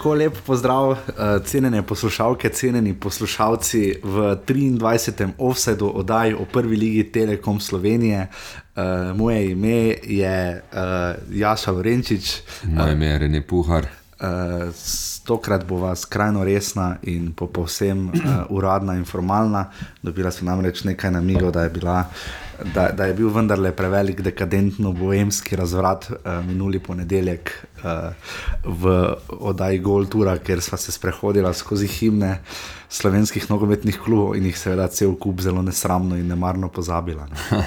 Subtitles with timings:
[0.00, 0.96] Tako lep pozdrav, uh,
[1.44, 5.28] cenjene poslušalke, cenjeni poslušalci v 23.
[5.38, 8.28] offsetu oddaji o prvi ligi Telekom Slovenije.
[8.76, 12.40] Uh, moje ime je uh, Jaša Vrenčič.
[12.64, 13.86] Moje ime je Rene Puhar.
[14.20, 14.26] Uh,
[15.26, 18.14] tokrat bo vas skrajno resna in povsem uh,
[18.48, 19.66] uradna in formalna.
[20.02, 22.04] Dobila sem namreč nekaj namigov, da je bila
[22.74, 27.52] da, da je bil vendarle prevelik dekadentno-boemski razvrat uh, minuli ponedeljek
[27.84, 27.90] uh,
[28.64, 32.38] v oddaji Goldtura, ker sva se sprehodila skozi himne
[32.88, 37.26] slovenskih nogometnih klubov in jih seveda cel kup zelo nesramno in nemarno pozabila.
[37.30, 37.62] Ne.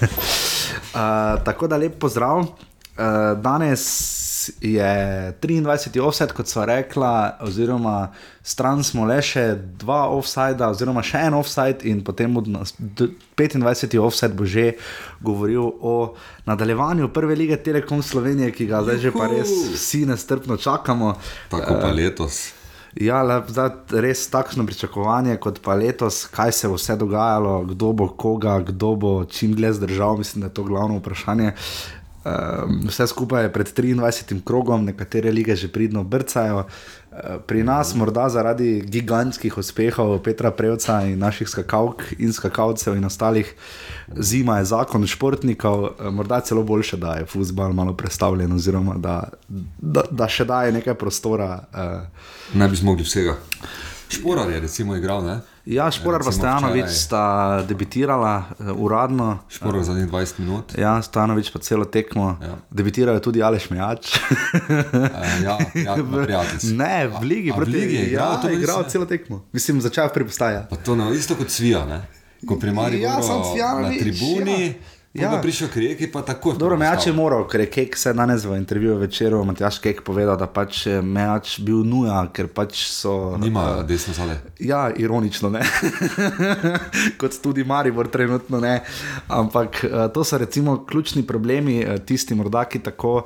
[0.00, 2.44] uh, tako da lep pozdrav.
[2.98, 4.17] Uh, danes
[4.60, 6.00] je 23.
[6.00, 8.08] offset, kot so rekla, oziroma
[8.42, 9.44] stran smo le še
[9.80, 13.98] dva offside, oziroma še en offside, in potem 25.
[14.02, 14.72] offset bo že
[15.20, 16.14] govoril o
[16.48, 21.16] nadaljevanju prve lige Telekom Slovenije, ki ga zdaj že pa res vsi nestrpno čakamo.
[21.50, 22.58] Tako pa letos.
[22.98, 28.08] Ja, zdaj res takšno pričakovanje, kot pa letos, kaj se bo vse dogajalo, kdo bo
[28.08, 31.52] koga, kdo bo čim dlje zdržal, mislim, da je to glavno vprašanje.
[31.52, 34.42] Uh, Um, vse skupaj je pred 23.
[34.44, 36.64] krogom, nekatere lige že pridno brcajo.
[36.66, 43.04] Uh, pri nas, morda zaradi gigantskih uspehov Petra Prevca in naših skakalk in skakalcev in
[43.04, 43.54] ostalih,
[44.16, 49.28] zima je zakon športnikov, uh, morda celo boljše, da je futbol malo predstavljen, oziroma da,
[49.78, 51.64] da, da še daje nekaj prostora.
[51.72, 53.38] Uh, ne bi zmogli vsega.
[54.08, 55.24] Šporar je recimo igral.
[55.24, 55.40] Ne?
[55.68, 57.22] Ja, Šporar pa Stajanovič sta
[57.68, 59.38] debitirala uh, uradno.
[59.52, 60.72] Šporar za 20 minut.
[60.72, 62.38] Ja, Stajanovič pa celo tekmo.
[62.40, 62.56] Ja.
[62.72, 64.16] Debitirajo tudi Aleš Mejač.
[64.16, 64.22] uh,
[65.46, 65.96] ja, ja
[66.72, 67.94] ne, v Ligi, proti Ligi.
[67.94, 69.44] Je igral, ja, igral celo tekmo.
[69.52, 70.64] Mislim, začel pri postaji.
[70.72, 72.00] To je isto kot Svija, ne?
[72.46, 73.18] ko primarni ja,
[73.82, 74.66] na tribuni.
[74.66, 74.97] Ja.
[75.18, 76.52] Ja, prišel krek, pa tako.
[76.58, 80.36] Dobro, mejač je moral, ker je kek se danes v intervjuju večeru, Matjaš Kek povedal,
[80.38, 83.34] da pač mejač bil nuja, ker pač so.
[83.40, 84.38] Nima uh, desne sale.
[84.62, 85.62] Ja, ironično ne.
[87.20, 88.76] Kot tudi Maribor trenutno ne.
[89.28, 93.24] Ampak uh, to so recimo ključni problemi, uh, tisti morda, ki tako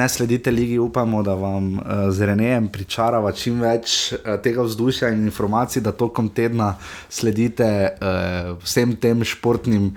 [0.00, 5.12] ne sledite ligi, upamo, da vam uh, z Renejem pričarava čim več uh, tega vzdušja
[5.12, 6.74] in informacij, da tokom tedna
[7.12, 9.92] sledite uh, vsem tem športnim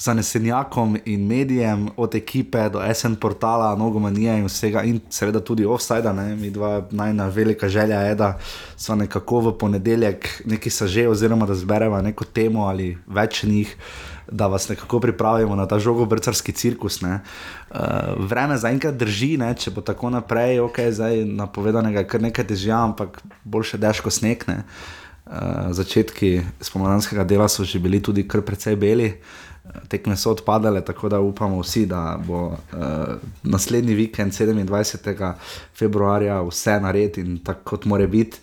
[0.00, 5.64] zanesenjakom Telekom in medijem, od ekipe do SN portala, nogomanije in vsega, in seveda tudi
[5.64, 6.12] offside.
[6.12, 8.38] Mi dva najna velika želja je, da
[8.76, 13.76] smo nekako v ponedeljek neki saže, oziroma da zberemo neko temo ali več njih.
[14.30, 17.02] Da vas nekako pripravimo na ta žogobrcarski cirkus.
[17.02, 17.18] Uh,
[18.18, 19.54] vreme zaenkrat drži, ne?
[19.54, 24.64] če bo tako naprej, ok, zdaj napovedanega je kar nekaj težav, ampak boljše dežko snegne.
[25.26, 29.06] Uh, začetki spomladanskega dela so že bili tudi kar precej beli.
[29.06, 29.45] Uh,
[29.88, 32.56] tekme so odpadale, tako da upamo vsi, da bo uh,
[33.42, 35.32] naslednji vikend, 27.
[35.78, 38.38] februarja, vse nared in tako kot mora biti.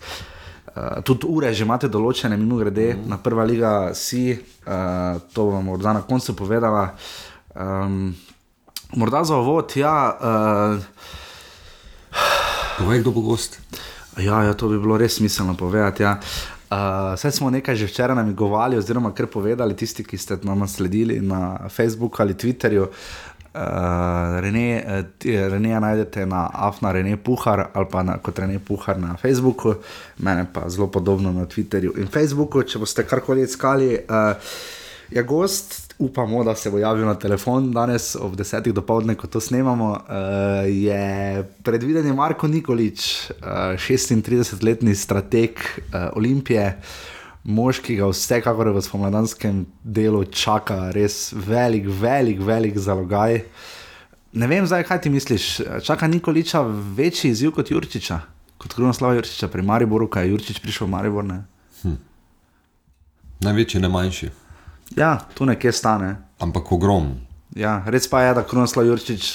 [0.74, 3.08] Uh, tudi ure že imate določene, mimo grede, mm.
[3.08, 6.88] na prva liga si, uh, to bom morda na koncu povedala.
[7.54, 8.14] Um,
[8.96, 9.96] morda za ovod, ja.
[10.18, 11.22] Uh,
[12.78, 13.58] Povej, kdo bo gost.
[14.18, 16.02] Ja, ja, to bi bilo res smiselno povedati.
[16.02, 16.18] Ja.
[16.18, 21.20] Vse uh, smo nekaj že včeraj namigovali, oziroma kar povedali tisti, ki ste nam sledili
[21.20, 22.86] na Facebooku ali Twitterju.
[23.54, 23.60] Uh,
[24.40, 24.82] Rene,
[25.24, 29.74] Rene najdete na Afna Rene Puhar ali pa na, kot Rene Puhar na Facebooku,
[30.18, 33.94] mene pa zelo podobno na Twitterju in Facebooku, če boste karkoli iskali.
[33.94, 34.34] Uh,
[35.10, 39.40] je gost, upamo, da se bo javil na telefon danes ob desetih dopoledne, ko to
[39.40, 39.90] snemamo.
[39.90, 39.98] Uh,
[40.68, 46.80] je predviden je Marko Nikolič, uh, eh, 36-letni strateg uh, Olimpije.
[47.44, 53.42] Mož, ki ga vsekakor v spomladanskem delu čaka res velik, velik, velik zalogaj.
[54.32, 56.62] Ne vem, zdaj, kaj ti misliš, čaka Nikoliča
[56.96, 58.20] večji izziv kot Jurčiča,
[58.58, 61.28] kot Krunoslava Jurčiča pri Mariboru, kaj je Jurčič prišel v Maribor?
[61.82, 62.00] Hm.
[63.44, 64.30] Največji, ne manjši.
[64.96, 66.16] Ja, tu nekje stane.
[66.38, 67.16] Ampak ogromno.
[67.54, 69.26] Ja, res pa je, da Krunoslav Jurčič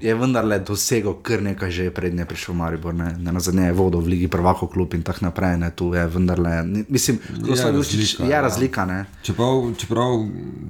[0.00, 3.76] je vendarle dosegel kar nekaj že prednje prišel v Maribor, ne, ne na zadnje je
[3.76, 5.56] vodil v Ligi prvako klub in tako naprej.
[5.56, 8.86] Ne, tu je vendarle, ne, mislim, Krunoslav je Jurčič razlika, je razlika.
[8.90, 9.04] Ja.
[9.22, 10.12] Čeprav, čeprav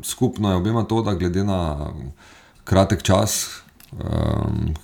[0.02, 1.90] skupno je obema to, da glede na
[2.64, 3.60] kratek čas.
[3.92, 4.74] Um,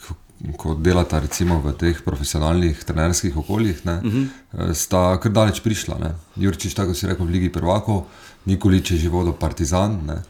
[0.59, 4.25] Ko delata recimo v teh profesionalnih trenerskih okoljih, ne, uh mhm.
[4.53, 4.75] -huh.
[4.75, 5.99] sta kar daleč prišla.
[6.03, 6.11] Ne.
[6.37, 8.07] Jurčič, tako si rekel, v Ligi prvako,
[8.47, 10.01] Nikolič je živel do Partizan.
[10.07, 10.23] Ne.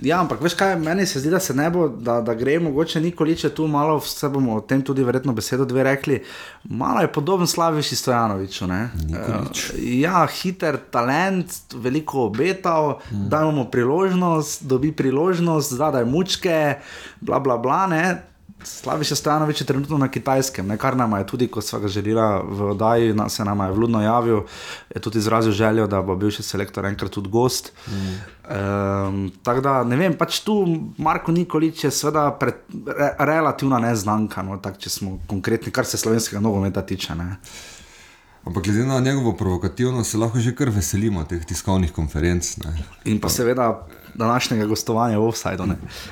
[0.00, 3.00] Ja, ampak veš kaj, meni se zdi, da se ne bo, da, da gre mogoče
[3.00, 6.22] Nikolič tu malo, vse bomo o tem tudi verjetno besedo dve rekli.
[6.64, 8.64] Malo je podoben Slaviši Stojanoviču.
[8.64, 8.72] Uh,
[9.76, 13.28] ja, hiter talent, veliko obetal, hmm.
[13.28, 16.78] da imamo priložnost, dobi priložnost, zadaj mučke,
[17.20, 17.86] bla bla bla.
[17.86, 18.29] Ne.
[18.64, 22.20] Slaviša Stanovič je trenutno na kitajskem, ne, kar nam je tudi, ko smo ga želeli
[22.50, 24.42] v oddaji, na, se nam je vludno javil,
[24.94, 27.72] je tudi izrazil željo, da bo bil še selektor enkrat tudi gost.
[27.88, 28.20] Mm.
[28.50, 30.56] Um, tako da ne vem, pač tu
[30.98, 36.00] Marko Nikolič je seveda pred, re, relativna neznanka, no, tak, če smo konkretni, kar se
[36.00, 37.14] slovenskega nogometa tiče.
[37.14, 37.36] Ne.
[38.44, 42.56] Ampak glede na njegovo provokativnost, se lahko že kar veselimo teh tiskovnih konferenc.
[42.64, 42.72] Ne.
[43.04, 45.66] In pa seveda današnjega gostovanja v Offsideu.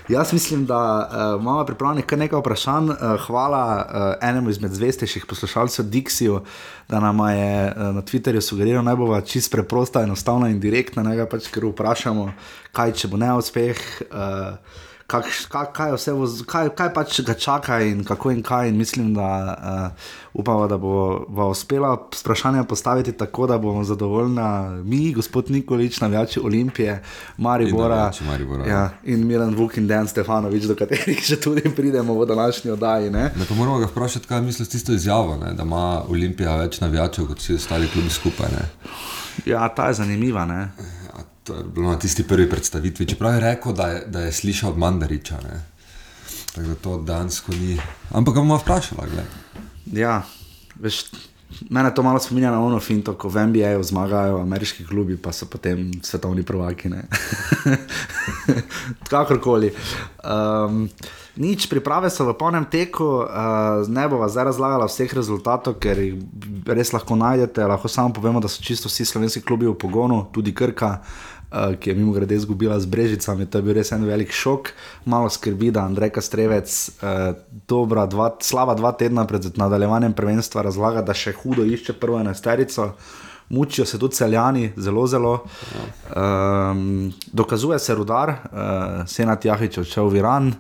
[0.09, 2.91] Jaz mislim, da uh, imamo pripravljenih kar nekaj vprašanj.
[2.91, 2.97] Uh,
[3.27, 6.41] hvala uh, enemu izmed zvestejših poslušalcev, Dixiju,
[6.89, 11.17] da nam je uh, na Twitterju sugeriral, da bo čist preprosta, enostavna in direktna, ne
[11.17, 12.33] ga pač kar vprašamo,
[12.73, 13.81] kaj če bo neuspeh.
[14.11, 16.13] Uh, kak, kak, kaj, vse,
[16.45, 18.69] kaj, kaj pač ga čaka in kako in kaj.
[18.69, 20.09] In mislim, da uh,
[20.41, 24.43] upamo, da bo, bo uspela vprašanje postaviti tako, da bomo zadovoljni
[24.85, 27.03] mi, gospod Nikolič, navijači Olimpije,
[27.37, 32.15] Maribora in, Maribora, ja, in Milan Vuk in Dan Stefanovič, do katerih še tudi pridemo
[32.21, 33.11] v današnji oddaji.
[33.11, 33.31] Ne?
[33.37, 35.55] Ne, moramo ga vprašati, kaj misli s tisto izjavo, ne?
[35.57, 38.53] da ima Olimpija več navijačev kot vsi ostali klubi skupaj.
[38.53, 38.69] Ne?
[39.47, 40.45] Ja, ta je zanimiva.
[40.45, 40.69] Ne?
[41.49, 43.07] To je bilo na tisti prvi predstavitvi.
[43.07, 45.37] Čeprav je rekel, da je, da je slišal od Mandariča.
[45.43, 45.65] Ne?
[46.55, 47.79] Tako da to dejansko ni.
[48.11, 49.23] Ampak ga bomo vprašali.
[49.93, 50.23] Ja,
[50.77, 51.07] veš,
[51.71, 55.49] mene to malo spominja na ono finto, ko v NBA-ju zmagajo ameriški klubi, pa so
[55.49, 56.91] potem svetovni prvaki.
[59.11, 59.73] Kakorkoli.
[60.21, 60.85] Um,
[61.37, 66.21] nič, priprave so v polnem teku, uh, ne bova zdaj razlagala vseh rezultatov, ker jih
[66.69, 67.65] res lahko najdete.
[67.65, 71.01] Lahko samo povemo, da so čisto vsi slovenski klubi v pogonu, tudi Krka.
[71.01, 71.28] Uh,
[71.81, 74.73] ki je mimo grede izgubila z Brežicami, to je bil res en velik šok,
[75.09, 81.03] malo skrbi, da Andrej Kastrevec, uh, dobra, dva, slaba dva tedna pred nadaljevanjem prvenstva, razlaga,
[81.03, 82.93] da še hudo išče prvo enesterico.
[83.49, 85.39] Mučijo se tudi celjani, zelo, zelo.
[86.13, 90.53] Um, dokazuje se rudar, uh, Senat Jahič odšel v Iran,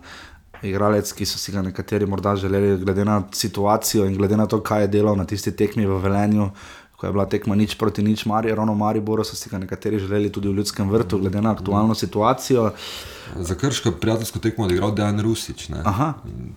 [0.63, 4.63] igralec, ki so si ga nekateri morda želeli, glede na situacijo in glede na to,
[4.65, 6.49] kaj je delal na tisti tekmi v Velenju,
[6.99, 10.01] ko je bila tekma nič proti nič, Mari, ravno Mari Boro so si ga nekateri
[10.03, 12.73] želeli tudi v ljudskem vrtu, glede na aktualno situacijo.
[13.37, 15.69] Za krško prijateljsko tekmo je igral Dejan Rusič,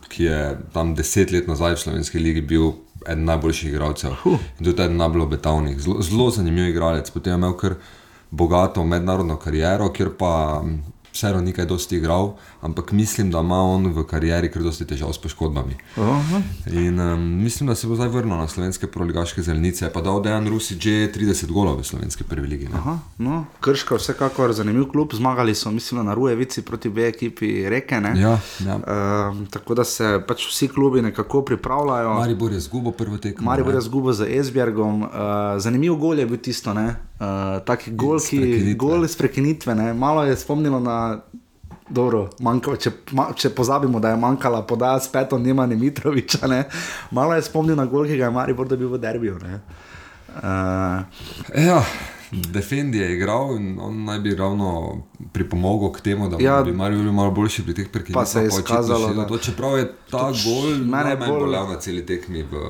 [0.10, 2.72] ki je tam deset let nazaj v Slovenski ligi bil
[3.06, 4.18] eden najboljših igralcev.
[4.26, 4.40] Uh.
[4.60, 7.10] In tudi eden najbolj obetavnih, zelo, zelo zanimiv igralec.
[7.14, 7.78] Potem je imel kar
[8.32, 10.64] bogato mednarodno kariero, kjer pa
[11.14, 15.18] vseeno nekaj dosti igral, ampak mislim, da ima on v karieri kar dosti težav s
[15.18, 15.76] poškodbami.
[15.96, 16.42] -huh.
[16.72, 20.24] In um, mislim, da se bo zdaj vrnil na slovenske proligaške zelenice, pa da od
[20.24, 22.70] Dejan Rusi že 30 golov v slovenski prvi ligi.
[23.18, 27.96] No, Krško, vsekakor zanimiv klub, zmagali so, mislim, na Rujevici proti B ekipi Reke.
[28.16, 28.76] Ja, ja.
[29.30, 32.14] Um, tako da se pač vsi klubi nekako pripravljajo.
[32.14, 33.46] Maribor je zgubo prvo tekmo.
[33.46, 35.04] Maribor je zgubo z Esbjergom.
[35.04, 35.10] Uh,
[35.58, 36.96] zanimiv gol je bil tisto, ne?
[37.22, 39.92] Uh, taki gol, ki gol iz prekinitve, ne?
[39.94, 41.22] malo je spomnilo na.
[41.92, 46.48] Dobro, manjka, če, ma, če pozabimo, da je manjkala podaja s petom, nima ne Mitroviča,
[46.48, 46.64] ne?
[47.12, 49.36] malo je spomnil na gol, ki ga je Maribor dobil v derbiju.
[49.38, 51.04] Uh,
[51.52, 51.82] ja,
[52.32, 55.04] Defendi je igral in on naj bi ravno
[55.36, 58.24] pripomogel k temu, da ja, bi Maribor bil malo boljši pri teh prekinitvah.
[58.24, 62.48] Pa se je izkazalo, da to, čeprav je ta gol najbolj na celi tekmi.
[62.48, 62.66] V,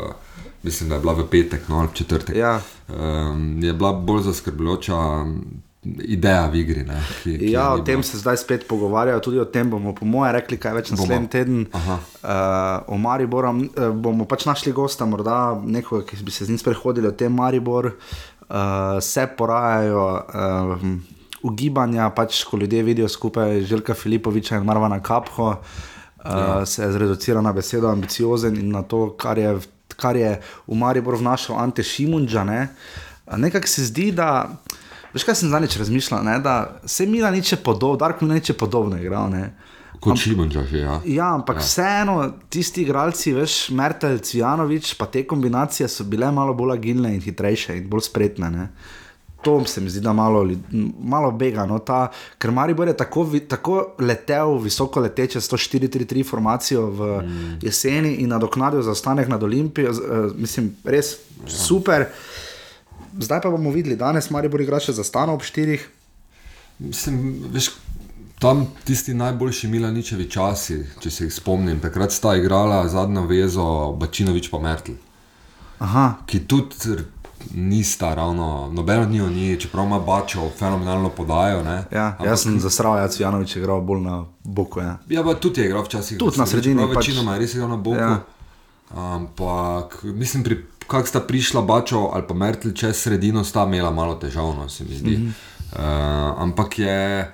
[0.64, 2.36] Mislim, da je bila v petek, no, ali četrtek.
[2.36, 2.60] Ja.
[2.90, 4.98] Um, je bila bolj zaskrbljujoča
[5.84, 6.84] ideja v igri.
[6.86, 10.06] Ne, ki, ki ja, o tem se zdaj spet pogovarjajo, tudi o tem bomo, po
[10.06, 11.64] mojem, rekli kaj več naslednji teden.
[11.74, 16.62] Uh, o Mariboru uh, bomo pač našli gosta, morda nekoga, ki bi se z njim
[16.62, 17.96] sprehodili o tem Mariboru.
[18.52, 20.86] Uh, se porajajo uh,
[21.48, 25.56] ugibanja, pač, ko ljudje vidijo skupaj Željka Filipoviča in Marvana Kapho, uh,
[26.26, 26.66] ja.
[26.66, 29.56] se je zreduciral na besedo ambiciozen in na to, kar je,
[30.02, 30.34] kar je
[30.68, 32.44] v Mariboru vnašal Ante Šimunča.
[32.44, 32.68] Ne?
[33.38, 34.50] Nekako se zdi, da
[35.14, 36.38] Veš, kaj sem zadnjič razmišljal, ne?
[36.40, 39.28] da se mi na niče podobno, da na niče podobno igral.
[40.00, 41.02] Kot Šimunča že, ja.
[41.06, 41.62] Ja, ampak ja.
[41.62, 42.16] vseeno,
[42.50, 47.76] tisti igralci, veš, Mertel, Cvijanovič, pa te kombinacije so bile malo bolj agilne in hitrejše
[47.78, 48.50] in bolj spretne.
[48.50, 48.70] Ne?
[49.42, 50.44] To se mi zdi, da malo,
[51.02, 51.66] malo bega.
[51.66, 57.58] No, ta, ker Maribor je tako, tako letel, visoko leteče, 104-3 formacijo v mm.
[57.66, 59.92] jeseni in nadoknadil za ostanek nad Olimpijo.
[59.92, 61.50] Uh, mislim, res ja.
[61.50, 62.06] super
[63.20, 65.84] zdaj pa bomo videli, danes Maribor igra še za stano ob štirih.
[66.80, 67.22] Mislim,
[67.54, 67.72] veš,
[68.42, 73.66] tam tisti najboljši Milaničevi časi, če se jih spomnim, takrat sta igrala zadnjo vezo
[74.00, 74.98] Bačinovič pa Mertl.
[75.82, 76.06] Aha.
[76.30, 76.98] Ki tudi
[77.56, 81.58] nista ravno, nobeno ni o njej, čeprav ima Bačo fenomenalno podajo.
[81.92, 84.80] Ja, Ampak, jaz sem zasral, jaz Janovič je igral bolj na boku.
[84.80, 86.18] Ja, ja pa tudi je igral včasih.
[86.18, 86.88] Tudi na sredini.
[86.94, 87.08] Pač...
[87.08, 87.98] Večinoma je res igral na boku.
[87.98, 88.20] Ja.
[88.96, 94.16] Ampak mislim, pri kako sta prišla Bačo ali pa Mertl čez sredino, sta imela malo
[94.16, 95.18] težavno, se mi zdi.
[95.18, 95.32] Mm -hmm.
[95.74, 97.32] uh, ampak je,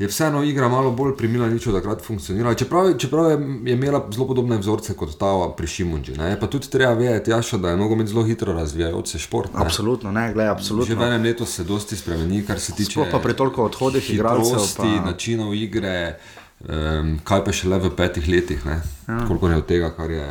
[0.00, 2.54] je vseeno igra malo bolj pri Milaniču takrat funkcionirala.
[2.54, 6.14] Čeprav, čeprav je, je imela zelo podobne vzorce kot ta pri Šimunži.
[6.16, 6.38] Ne?
[6.40, 9.52] Pa tudi treba vedeti, Jaša, da je nogomet zelo hitro razvijajoč se šport.
[9.54, 9.60] Ne?
[9.60, 10.86] Absolutno, ne, gledaj, absolutno.
[10.88, 12.92] Že v enem letu se dosti spremeni, kar se tiče.
[12.92, 14.64] Sploh pa pri toliko odhodih igralcev.
[14.76, 14.86] Pa...
[15.10, 16.16] načinov igre,
[16.64, 18.64] um, kaj pa še le v petih letih.
[18.64, 19.18] Ja.
[19.28, 20.30] Koliko je od tega, kar je,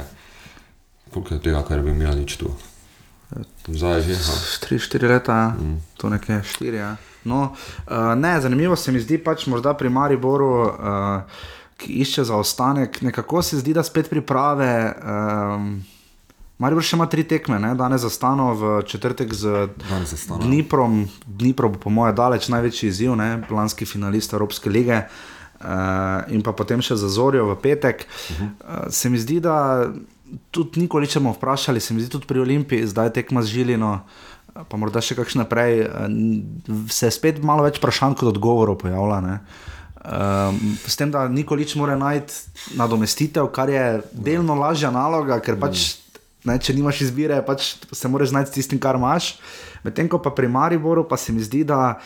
[1.13, 2.49] koliko je od tega, kar je bil Milanič tu.
[3.67, 4.17] Zdaj je že.
[4.17, 4.39] ha.
[4.65, 5.77] 3-4 leta, mm.
[6.01, 6.73] to nekje 4.
[6.73, 6.95] Ja.
[7.23, 11.45] No, uh, ne, zanimivo se mi zdi pač morda pri Mariboru, uh,
[11.79, 13.01] ki išče zaostanek.
[13.01, 14.71] Nekako se zdi, da spet priprave.
[14.99, 15.71] Um,
[16.59, 17.71] Maribor še ima tri tekme, ne?
[17.79, 19.69] danes za stano v četrtek z
[20.11, 20.41] stano.
[20.43, 21.05] Dniprom.
[21.23, 23.37] Dnipro bo po mojem daleč največji izziv, ne?
[23.49, 25.05] lanski finalist Evropske lige.
[25.59, 28.03] Uh, in pa potem še za Zorijo v petek.
[28.07, 28.47] Uh -huh.
[28.47, 29.87] uh, se mi zdi, da
[30.51, 33.93] tudi nikoli če bomo vprašali, se mi zdi tudi pri Olimpiji, zdaj tekma z Žilino,
[33.99, 34.28] eh,
[34.67, 35.89] pa morda še kakšno naprej, eh,
[36.91, 39.19] se je spet malo več vprašanj kot odgovorov pojavlja.
[39.25, 39.39] Ne?
[39.99, 40.55] Um,
[40.87, 45.99] s tem, da nikoli če mora najti nadomestitev, kar je delno lažja naloga, ker pač,
[46.47, 49.33] ne, če nimaš izbire, pač se moraš znajti s tistim, kar imaš.
[49.83, 51.99] Medtem ko pa pri Mariboru, pa se mi zdi, da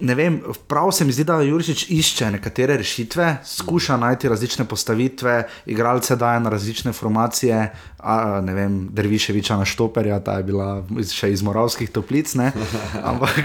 [0.00, 5.48] ne vem, prav se mi zdi, da Jurišič išče nekatere rešitve, skuša najti različne postavitve,
[5.66, 7.72] igralce daje na različne formacije.
[7.98, 10.68] A, ne vem, Derviševiča na Štoperja, ta je bila
[11.10, 12.34] še iz Moravskih toplic.
[12.38, 12.52] ne.
[13.10, 13.42] Ampak,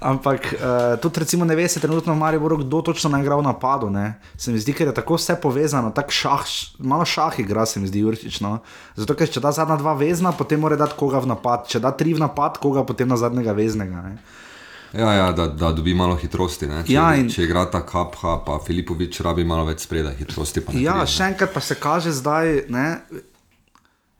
[0.00, 3.48] ampak uh, tudi, recimo, ne ve se trenutno v Mariboru, kdo točno naj igra v
[3.48, 3.90] napadu.
[3.90, 4.20] Ne.
[4.36, 6.44] Se mi zdi, ker je tako vse povezano, tako šah,
[6.78, 8.40] malo šah igra, se mi zdi Jurišič.
[8.44, 8.58] No.
[8.96, 11.96] Zato, ker če da zadnja dva vezna, potem mora dati koga v napad, če da
[11.96, 14.04] tri v napad, koga potem na zadnjega veznega.
[14.04, 14.43] Ne.
[14.94, 16.66] Ja, ja da, da dobi malo hitrosti.
[16.66, 16.84] Ne?
[16.84, 20.60] Če, Ja, in- če igra ta Kapha, pa Filipovič rabi malo več spredaj hitrosti.
[20.60, 21.06] pa ne Ja, pride, ne.
[21.08, 23.00] še enkrat pa se kaže zdaj, ne,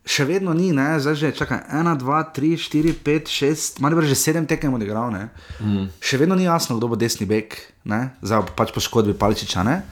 [0.05, 4.15] še vedno ni, ne, zdaj že čakaj, ena, dva, tri, štiri, pet, šest, malo že
[4.15, 5.29] sedem tekem odigral, ne.
[5.61, 5.87] Mm.
[5.99, 7.55] Še vedno ni jasno, kdo bo desni bek,
[7.85, 9.83] ne, zdaj pač poškodbi Palčiča, ne.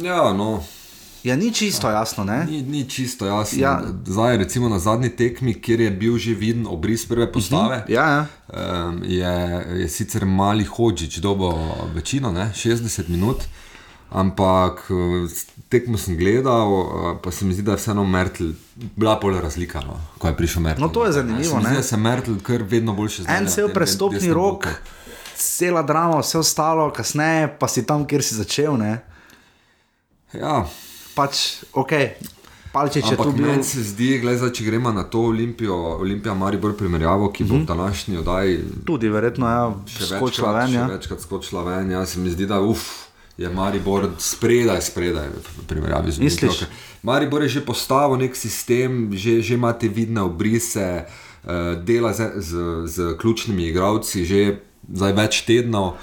[0.00, 0.62] Ja, no,
[1.22, 2.46] Ja, ni čisto jasno, ne.
[2.50, 3.58] ni, ni čisto jasno.
[3.58, 3.70] Ja.
[3.70, 3.82] Ja.
[4.06, 7.84] Zdaj, recimo na zadnji tekmi, kjer je bil že viden obris prve postave.
[7.88, 8.26] Ja, ja.
[8.88, 11.54] Um, je, je sicer mali hodžič, dobo
[11.94, 13.44] večino, ne, 60 minut,
[14.10, 15.30] ampak eh,
[15.68, 18.50] tekmo sem gledal, eh, pa se mi zdi, da je vseeno Mertl
[18.96, 20.82] bila pol razlika, no, ko je prišel Mertl.
[20.82, 21.76] No, to je Se zanimivo, mi zdi, ne.
[21.76, 23.44] da se Mertl kar vedno boljše znajde.
[23.44, 24.76] En cel prestopni rok, boku.
[25.36, 28.98] cela drama, vse ostalo, kasneje pa si tam, kjer si začel, ne.
[30.32, 30.66] Ja,
[31.14, 31.92] Pač, ok,
[32.72, 33.46] Palčič je tu Ampak bil.
[33.46, 37.68] meni se zdi, gleda, če gremo na to Olimpijo, Olimpija Maribor primerjavo, ki bo v
[37.68, 40.86] današnji oddaji Tudi verjetno, ja, še skočila ven, ja.
[40.88, 41.92] še večkrat skočila ven.
[41.92, 46.24] Ja, se mi zdi, da uf, je Maribor spredaj, spredaj v primerjavi z.
[46.24, 46.64] Misliš?
[46.64, 46.72] ker
[47.04, 52.40] Maribor je že postavil nek sistem, že, že ima te vidne obrise, uh, dela z,
[52.40, 52.50] z,
[52.88, 56.00] z ključnimi igravci, že zdaj več tednov.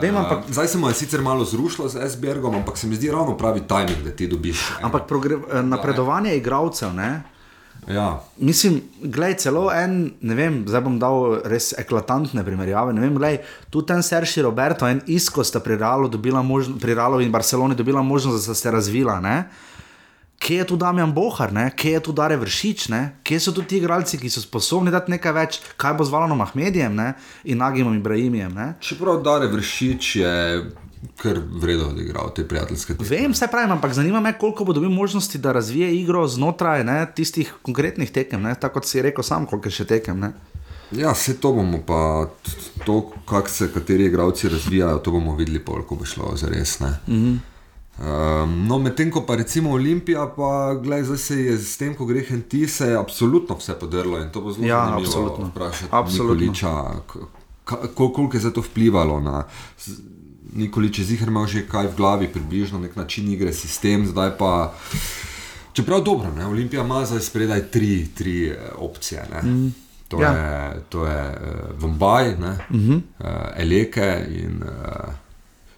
[0.00, 3.10] Vem, ampak- zdaj se mu je sicer malo zrušilo z SBR-om, ampak se mi zdi
[3.10, 4.70] ravno pravi tajnik, da ti dobiš.
[4.70, 4.86] eno.
[4.86, 7.22] Ampak progre- eh, napredovanje igralcev, ne.
[7.88, 12.92] Ja, Mislim, glej, celo en, ne vem, zdaj bom dal res eklatantne primerjave.
[12.92, 13.38] Vem, glej,
[13.70, 17.74] tudi ten Serši Roberto, en Isko sta pri Realu, dobila možno, pri Realu in Barceloni
[17.74, 19.20] dobila možnost, da sta se razvila.
[19.20, 19.48] Ne?
[20.42, 21.68] Kje je tu Damjan Bohar, ne?
[21.76, 23.02] kje je tu Dare Vršič, ne?
[23.22, 26.40] kje so tu ti igralci, ki so sposobni dati nekaj več, kaj bo z Valanom
[26.42, 27.12] Ahmedijem ne?
[27.44, 28.54] in Nagimom Ibrahimijem.
[28.54, 28.72] Ne?
[28.82, 30.32] Čeprav Dare Vršič je
[31.22, 33.06] kar vredno odigral te prijateljske tekme.
[33.06, 37.06] Vem, vse pravim, ampak zanima me, koliko bo dobil možnosti, da razvije igro znotraj ne,
[37.14, 40.20] tistih konkretnih tekem, ne, tako kot si rekel sam, koliko še tekem.
[40.26, 40.32] Ne.
[40.92, 42.26] Ja, vse to bomo pa,
[42.86, 46.80] to, kako se kateri igralci razvijajo, to bomo videli, pol, ko bo šlo za res.
[46.80, 47.51] Mm -hmm.
[48.02, 52.04] Um, no, medtem ko pa recimo Olimpija, pa gledaj, zdaj se je s tem, ko
[52.04, 55.46] gre Henti, se je absolutno vse podrlo in to bo zelo Ja, zanimivo absolutno.
[55.46, 56.34] vprašati Absolutno.
[56.34, 56.72] Nikoliča,
[57.06, 57.18] k-
[57.64, 59.44] ka- kol- koliko je to vplivalo na.
[60.52, 64.72] Nikolič je zihar imel že kaj v glavi, približno nek način igre, sistem, zdaj pa.
[65.72, 66.46] Čeprav dobro, ne?
[66.46, 69.24] Olimpija ima zdaj spredaj tri, tri eh, opcije.
[69.32, 69.42] Ne?
[69.42, 69.74] Mm.
[70.08, 70.28] To, Ja.
[70.28, 73.00] je, to je uh, Vombaj, mm -hmm.
[73.18, 75.12] uh, Eleke in uh,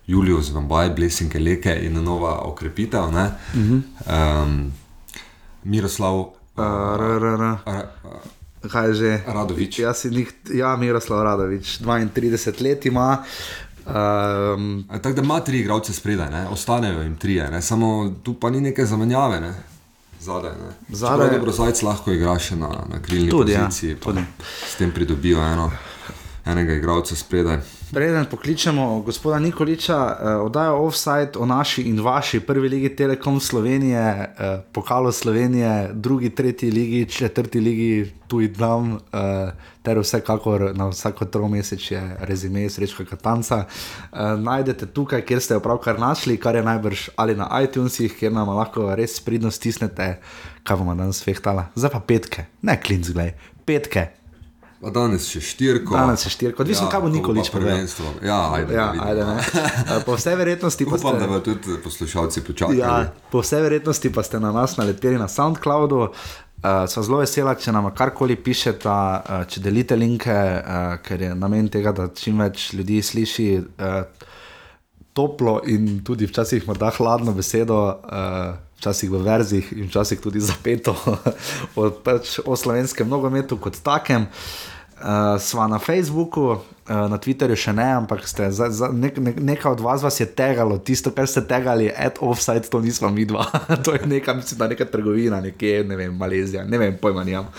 [0.07, 3.11] Julius Vombaj, Blessing Eleke in nova okrepitev.
[3.11, 3.83] Mm -hmm.
[4.43, 4.73] um,
[5.65, 7.39] Miroslav uh, Uh, r, r, r.
[7.65, 7.83] Ra,
[8.71, 9.21] Kaj je že?
[9.27, 9.79] Radovič.
[9.79, 13.25] Jaz si nik, ja, Miroslav Radovič, 32 let ima.
[13.87, 16.49] Um, Tako da ima tri igralce spredaj, ne?
[16.49, 17.63] ostanejo jim trije, ne?
[17.63, 19.41] samo tu pa ni neke zamenjave.
[19.41, 19.55] Ne?
[20.21, 20.97] Zadaj, ne.
[20.97, 21.39] Zadaj-.
[21.39, 24.25] Dobro, zajec lahko igra še na, na krilni Tudi, ja, poziciji, pa tudi.
[24.71, 25.71] s tem pridobijo eno
[26.45, 27.59] enega igralca spredaj.
[27.93, 34.35] Preden pokličemo gospoda Nikoliča, uh, oddajo offside o naši in vaši prvi ligi Telekom Slovenije,
[34.39, 39.01] uh, pokalo Slovenije, drugi, tretji ligi, četrti ligi, tu in tam, uh,
[39.83, 43.65] ter vsekakor na vsako tromesečje rezime srečka Katanca.
[44.13, 48.33] Uh, najdete tukaj, kjer ste jo pravkar našli, kar je najbrž ali na iTunesih, kjer
[48.33, 50.19] nam lahko res pridno stisnete,
[50.63, 51.71] kaj bomo danes fehtala.
[51.75, 53.35] Zdaj pa petke, ne klinc, gledaj,
[53.65, 54.24] petke.
[54.81, 55.95] Pa danes še štirko.
[55.97, 57.85] Danes je štirko, odvisno, ja, kaj bo Nikolič povedal.
[58.23, 60.01] Ja, ajde, Ja, da ajde, ne.
[60.05, 62.79] Po vsej verjetnosti pa Upam, da ste, bodo tudi poslušalci počakali.
[62.79, 66.11] ja, po vsej verjetnosti pa ste na nas naleteli na SoundCloudu.
[66.65, 71.35] Uh, sva zelo vesela, če nam karkoli pišete, uh, če delite linke, uh, ker je
[71.37, 74.31] namen tega, da čim več ljudi sliši uh,
[75.13, 80.97] toplo in tudi včasih morda hladno besedo, uh, včasih v verzih in včasih tudi zapeto
[81.77, 84.29] o, pač o slovenskem nogometu kot takem.
[84.95, 86.61] Uh, sva na Facebooku, uh,
[87.11, 90.25] na Twitterju še ne, ampak ste, za, za, nek, nek, nekaj od vas, vas je
[90.25, 93.43] tegalo, tisto, kar ste tegali, at offside, to nismo mi dva,
[93.85, 97.51] to je neka, mislim, neka trgovina, nekje, ne vem, Malezija, ne vem, pojma nimam.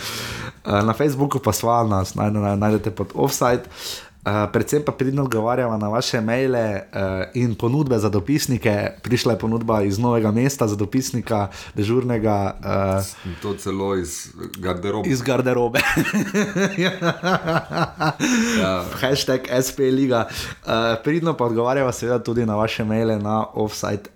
[0.63, 3.67] Uh, na Facebooku pa sva nas najde, najdete pod offside.
[3.67, 4.05] Uh,
[4.53, 6.99] predvsem pa pridno odgovarjamo na vaše maile uh,
[7.33, 8.89] in ponudbe za dopisnike.
[9.01, 14.27] Prišla je ponudba iz novega mesta za dopisnika, dežurnega uh, To celo iz
[14.57, 15.09] garderobe.
[15.09, 15.79] iz garderobe.
[18.59, 18.83] Ja.
[19.01, 20.27] Hashtag SP Liga.
[20.65, 20.71] Uh,
[21.03, 24.14] pridno pa odgovarjamo seveda tudi na vaše maile na offside.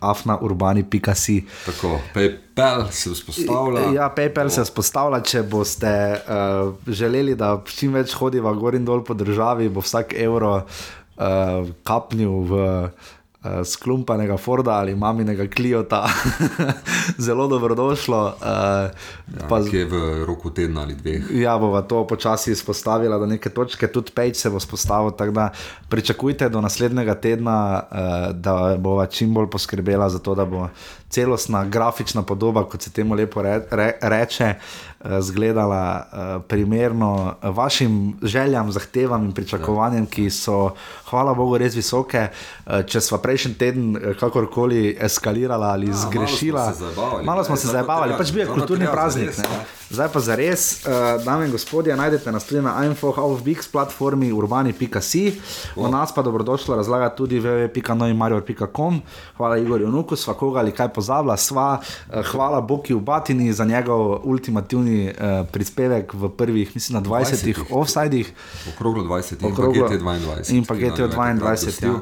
[0.00, 1.36] Afnaurbani.si.
[1.66, 3.86] Tako, PayPal se vzpostavlja.
[3.94, 9.04] Ja, PayPal se vzpostavlja, če boste uh, želeli, da čim več hodiva gor in dol
[9.06, 13.16] po državi, bo vsak evro uh, kapnil v uh,
[13.64, 16.08] sklumpanega Forda ali maminega Kliota.
[17.26, 18.34] Zelo dobrodošlo.
[18.40, 18.90] Uh,
[19.30, 21.30] Ja, pa ki je v roku tedna ali dveh.
[21.38, 25.10] Ja, bova to počasi izpostavila do neke točke, tudi Page se bo spostavil.
[25.10, 25.50] Tako da
[25.88, 30.68] pričakujte do naslednjega tedna, uh, da bova čim bolj poskrbela za to, da bo
[31.08, 34.89] celostna grafična podoba, kot se temu lepo re, re, reče, uh,
[35.20, 40.70] zgledala uh, primerno vašim željam, zahtevam in pričakovanjem, ki so,
[41.10, 42.28] hvala Bogu, res visoke.
[42.86, 47.44] Če sva prejšnji teden eh, kakorkoli eskalirala ali Ja, malo smo zgrešila, se zabavali, malo
[47.44, 49.32] smo ne, se zabavali, pač bil je kulturni praznik.
[49.32, 49.58] zares, ne.
[49.58, 49.78] ne.
[49.90, 55.24] Zdaj pa za res, uh, dame in gospodje, najdete nas tudi na info.bix platformi urbani.si.
[55.74, 59.00] O nas pa dobrodošlo razlaga tudi www.noimarior.com.
[59.36, 61.80] Hvala Igorju Nuku, sva koga ali kaj pozabila, sva.
[61.80, 67.30] Uh, hvala Boki v Batini za njegov ultimativni uh, prispevek v prvih, mislim, na 20
[67.30, 68.32] 20 offsajdih.
[68.74, 70.54] Okroglo 20 in Okroglo- pa GT22.
[70.56, 71.96] In pa ki nam je GT22, takrat ja, gostil.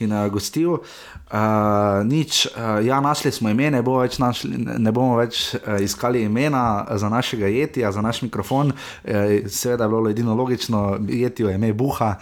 [0.00, 0.70] Ki nas je gostil.
[1.30, 5.76] Uh, nič, uh, ja, našli smo ime, ne, bo več našli, ne bomo več uh,
[5.78, 8.72] iskali imena za našega jetija, za naš mikrofon.
[8.72, 12.14] Uh, seveda je bilo edino logično, jetijo je ime Buha.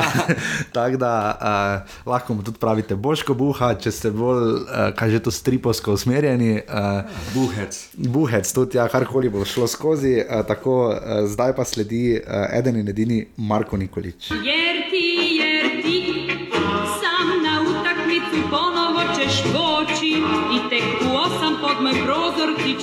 [0.76, 5.24] Tako da uh, lahko mu tudi pravite Boško Buha, če ste bolj, uh, kaj že
[5.26, 6.60] to stripovsko usmerjeni.
[6.68, 7.02] Uh,
[7.34, 7.80] Buhec.
[7.96, 10.20] Buhec, tudi ja, karkoli bo šlo skozi.
[10.20, 14.30] Uh, tako, uh, zdaj pa sledi uh, eden in edini Marko Nikolič.
[14.44, 14.75] Jer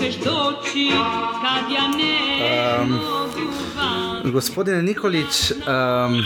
[0.04, 0.92] ćeš doći
[1.42, 4.32] kad ja ne mogu van.
[4.32, 4.82] Gospodine
[5.52, 6.26] um,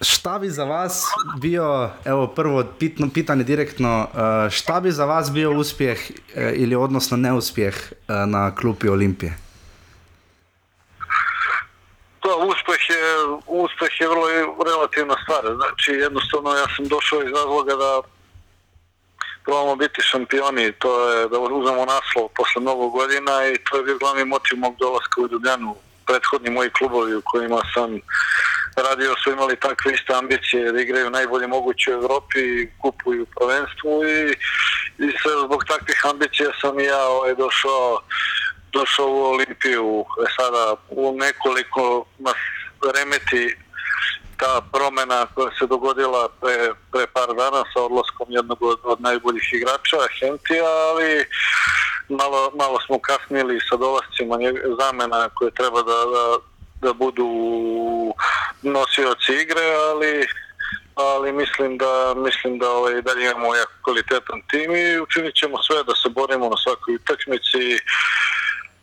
[0.00, 1.04] šta bi za vas
[1.40, 6.74] bio, evo prvo pitno, pitanje direktno, uh, šta bi za vas bio uspjeh uh, ili
[6.74, 9.38] odnosno neuspjeh uh, na klupi Olimpije?
[12.24, 13.04] Da, uspeh je,
[13.46, 14.26] uspeh je vrlo
[14.66, 15.54] relativna stvar.
[15.56, 18.13] Znači, jednostavno ja sam došao iz razloga da
[19.44, 23.98] probamo biti šampioni, to je da uzmemo naslov posle mnogo godina i to je bio
[23.98, 25.76] glavni motiv mog dolaska u Ljubljanu.
[26.06, 28.00] Prethodni moji klubovi u kojima sam
[28.76, 34.04] radio su imali takve iste ambicije da igraju najbolje moguće u Evropi i kupuju prvenstvu
[34.04, 34.32] i,
[35.04, 38.00] i sve zbog takvih ambicija sam i ja ovaj, došao
[38.72, 42.36] došao u Olimpiju e sada u nekoliko nas
[42.94, 43.56] remeti
[44.38, 46.56] ta promena koja se dogodila pre,
[46.92, 51.24] pre par dana sa odlaskom jednog od, od najboljih igrača, Hentija, ali
[52.08, 54.36] malo, malo smo kasnili sa dolascima
[54.80, 56.24] zamena koje treba da, da,
[56.82, 57.28] da budu
[58.62, 60.26] nosioci igre, ali
[60.94, 65.84] ali mislim da mislim da ovaj dalje imamo jako kvalitetan tim i učinit ćemo sve
[65.84, 67.64] da se borimo na svakoj utakmici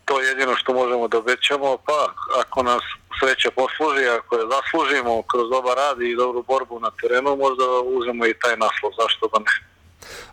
[0.04, 1.98] to je jedino što možemo da obećamo, pa
[2.40, 2.82] ako nas
[3.20, 8.26] sreća posluži, ako je zaslužimo kroz dobar rad i dobru borbu na terenu, možda uzmemo
[8.26, 9.52] i taj naslov, zašto da ne.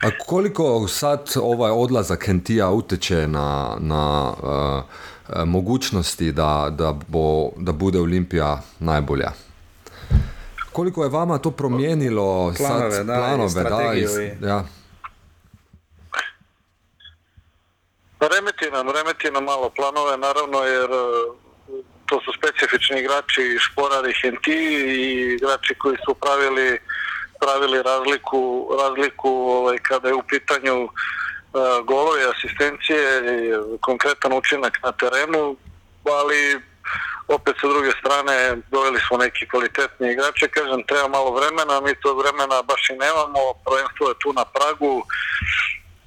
[0.04, 3.48] A koliko sad ovaj odlazak Hentija uteče na,
[3.80, 4.04] na
[4.34, 4.50] uh,
[5.30, 7.26] uh, mogućnosti da, da, bo,
[7.58, 9.32] da bude Olimpija najbolja?
[10.74, 14.64] Koliko je vama to promijenilo Planove, sad, da, i planove, da, i- ja.
[18.20, 21.04] Remeti nam, remeti nam malo planove, naravno, jer e,
[22.06, 24.60] to su specifični igrači, Šporar i Henti
[25.04, 26.80] i igrači koji su pravili,
[27.40, 30.90] pravili razliku, razliku ovaj, kada je u pitanju e,
[31.84, 33.04] golove, asistencije
[33.36, 35.56] i konkretan učinak na terenu,
[36.04, 36.62] ali
[37.28, 42.18] opet sa druge strane doveli smo neki kvalitetni igrače, kažem treba malo vremena, mi tog
[42.22, 45.04] vremena baš i nemamo, prvenstvo je tu na pragu,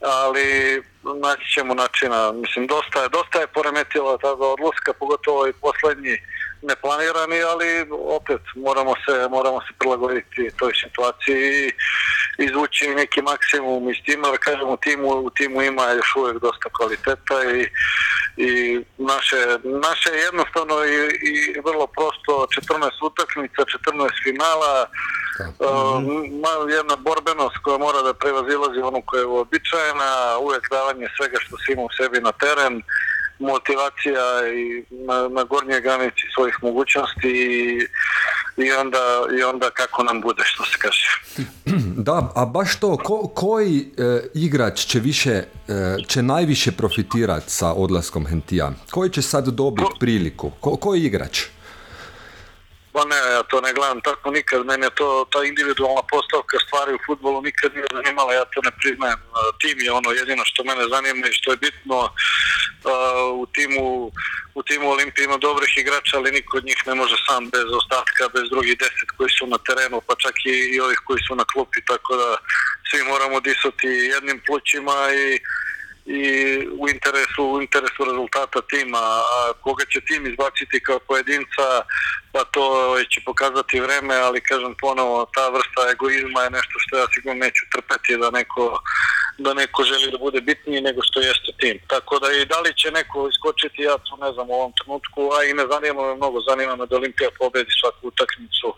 [0.01, 2.33] ali naći ćemo načina.
[2.33, 6.17] Mislim, dosta je, dosta je poremetila tada odlaska, pogotovo i poslednji
[6.63, 7.69] neplanirani, ali
[8.19, 11.73] opet moramo se, moramo se prilagoditi toj situaciji i
[12.45, 16.69] izvući neki maksimum iz tima, jer kažem u timu, u timu ima još uvijek dosta
[16.77, 17.61] kvaliteta i,
[18.47, 18.53] i
[18.99, 19.41] naše,
[19.89, 20.97] naše je jednostavno i,
[21.31, 24.87] i vrlo prosto 14 utakmica, 14 finala,
[25.41, 31.57] Uh, jedna borbenost koja mora da prevazilazi onu koja je uobičajena, uvek davanje svega što
[31.57, 32.83] si ima u sebi na teren,
[33.43, 34.25] motivacija
[34.55, 37.87] i na, na gornjoj granici svojih mogućnosti i,
[38.65, 38.99] i, onda,
[39.39, 41.07] i onda kako nam bude, što se kaže.
[41.97, 45.45] Da, a baš to, ko, koji e, igrač će više, e,
[46.09, 48.73] će najviše profitirati sa odlaskom Hentija?
[48.91, 50.51] Koji će sad dobiti priliku?
[50.61, 51.41] Ko, koji igrač?
[52.93, 57.05] Pa ne, ja to ne gledam tako nikad, mene to, ta individualna postavka stvari u
[57.07, 59.21] futbolu nikad nije zanimala, ja to ne priznajem.
[59.31, 61.99] Uh, Tim je ono jedino što mene zanima i što je bitno.
[62.05, 64.13] Uh, u timu
[64.55, 68.29] u timu Olimpije ima dobrih igrača, ali niko od njih ne može sam bez ostatka,
[68.35, 71.45] bez drugih deset koji su na terenu, pa čak i, i ovih koji su na
[71.53, 72.29] klupi, tako da
[72.89, 75.41] svi moramo disati jednim plućima i
[76.07, 76.23] i
[76.79, 78.99] u interesu, u interesu rezultata tima,
[79.35, 81.67] a koga će tim izbaciti kao pojedinca,
[82.33, 87.07] pa to će pokazati vreme, ali kažem ponovo, ta vrsta egoizma je nešto što ja
[87.15, 88.79] sigurno neću trpeti da neko,
[89.39, 91.79] da neko želi da bude bitniji nego što jeste tim.
[91.87, 95.21] Tako da i da li će neko iskočiti, ja to ne znam u ovom trenutku,
[95.37, 98.69] a i ne zanima me mnogo, zanima me da Olimpija pobedi svaku utakmicu,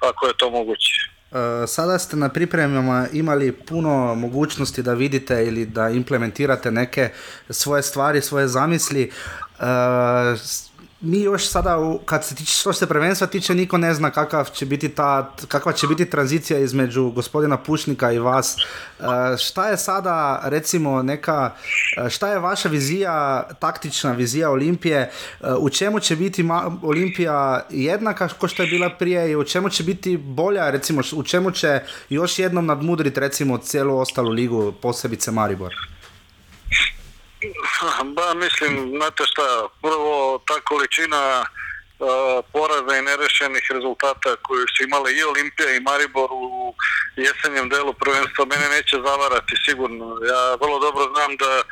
[0.00, 0.94] ako je to moguće.
[1.32, 7.10] E, Sada ste na pripremama imali puno mogućnosti da vidite ili da implementirate neke
[7.50, 9.12] svoje stvari, svoje zamisli.
[11.02, 14.44] Mi još sada, u- kad se tiče, što se prvenstva tiče, niko ne zna kakav
[14.46, 18.56] će biti ta, kakva će biti tranzicija između gospodina Pušnika i vas.
[18.56, 19.04] E,
[19.38, 21.50] Šta je sada, recimo, neka,
[21.98, 23.16] e, šta je vaša vizija,
[23.52, 25.10] taktična vizija Olimpije,
[25.40, 26.44] E, u čemu će biti
[26.82, 27.36] Olimpija
[27.70, 31.50] jednaka kao što je bila prije i u čemu će biti bolja, recimo, u čemu
[31.50, 35.72] će još jednom nadmudriti, recimo, cijelu ostalu ligu, posebice Maribor?
[38.16, 45.12] Ba, mislim, znate šta, prvo ta količina uh, poraza i nerešenih rezultata koju su imale
[45.14, 46.74] i Olimpija i Maribor u
[47.16, 50.06] jesenjem delu prvenstva mene neće zavarati sigurno.
[50.30, 51.62] Ja vrlo dobro znam da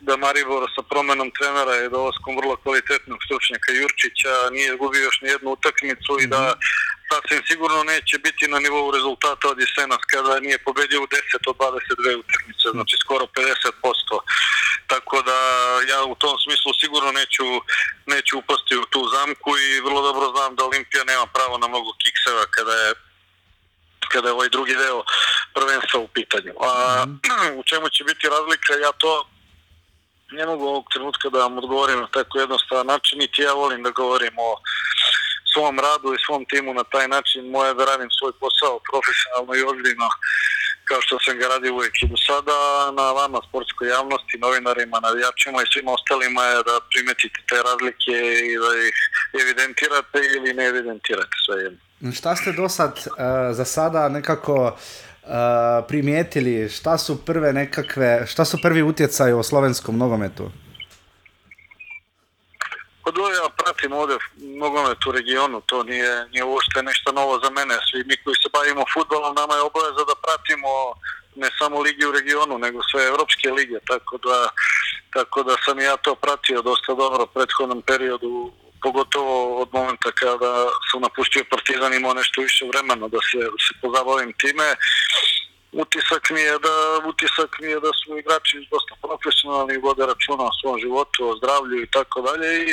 [0.00, 5.28] da Maribor sa promenom trenera i dolaskom vrlo kvalitetnog stručnjaka Jurčića nije izgubio još ni
[5.28, 6.42] jednu utakmicu i da
[7.10, 11.56] sasvim sigurno neće biti na nivou rezultata od jesenas kada nije pobedio u 10 od
[11.56, 14.18] 22 utakmice, znači skoro 50%.
[14.92, 15.38] Tako da
[15.92, 17.46] ja u tom smislu sigurno neću,
[18.06, 21.90] neću upasti u tu zamku i vrlo dobro znam da Olimpija nema pravo na mnogo
[22.02, 22.90] kikseva kada je
[24.12, 25.02] kada je ovaj drugi deo
[25.54, 26.52] prvenstva u pitanju.
[26.60, 27.04] A
[27.58, 29.12] u čemu će biti razlika, ja to
[30.32, 33.90] ne mogu ovog trenutka da vam odgovorim na tako jednostavan način, niti ja volim da
[33.90, 34.50] govorim o
[35.52, 37.50] svom radu i svom timu na taj način.
[37.50, 40.08] Moje je da radim svoj posao profesionalno i ozbiljno
[40.88, 42.56] kao što sam ga radio uvijek i do sada,
[43.00, 48.16] na vama, sportskoj javnosti, novinarima, navijačima i svima ostalima je da primetite te razlike
[48.50, 48.96] i da ih
[49.42, 51.80] evidentirate ili ne evidentirate sve jedno.
[52.18, 53.04] Šta ste do sad uh,
[53.58, 54.76] za sada nekako
[55.28, 60.50] uh, primijetili, šta su prve nekakve, šta su prvi utjecaji o slovenskom nogometu?
[63.02, 67.74] Kod ja pratim ovde nogomet u regionu, to nije, nije uopšte nešto novo za mene.
[67.90, 70.70] Svi mi koji se bavimo futbolom, nama je obaveza da pratimo
[71.42, 74.48] ne samo ligi u regionu, nego sve evropske lige, tako da,
[75.12, 80.52] tako da sam ja to pratio dosta dobro u prethodnom periodu, pogotovo od momenta kada
[80.90, 84.68] sam napustio Partizan imao nešto više vremena da se, se pozabavim time.
[85.72, 86.74] Utisak mi je da
[87.12, 91.82] utisak mi je da su igrači dosta profesionalni vode računa o svom životu, o zdravlju
[91.82, 92.70] i tako dalje i,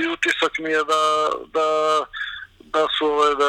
[0.00, 1.02] i utisak mi je da,
[1.56, 1.68] da
[2.74, 3.06] da su
[3.40, 3.48] da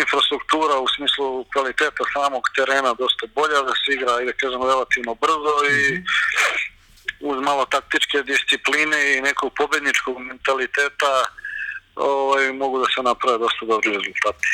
[0.00, 5.14] infrastruktura u smislu kvaliteta samog terena dosta bolja, da se igra, i da kažem, relativno
[5.14, 5.78] brzo i
[7.20, 11.24] uz malo taktičke discipline i nekog pobedničkog mentaliteta
[11.96, 14.46] ovaj, mogu da se naprave dosta dobri rezultati.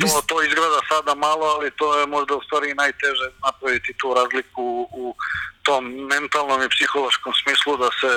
[0.00, 4.88] To, to izgleda sada malo, ali to je možda u stvari najteže napraviti tu razliku
[4.92, 5.14] u
[5.62, 8.12] tom mentalnom i psihološkom smislu da se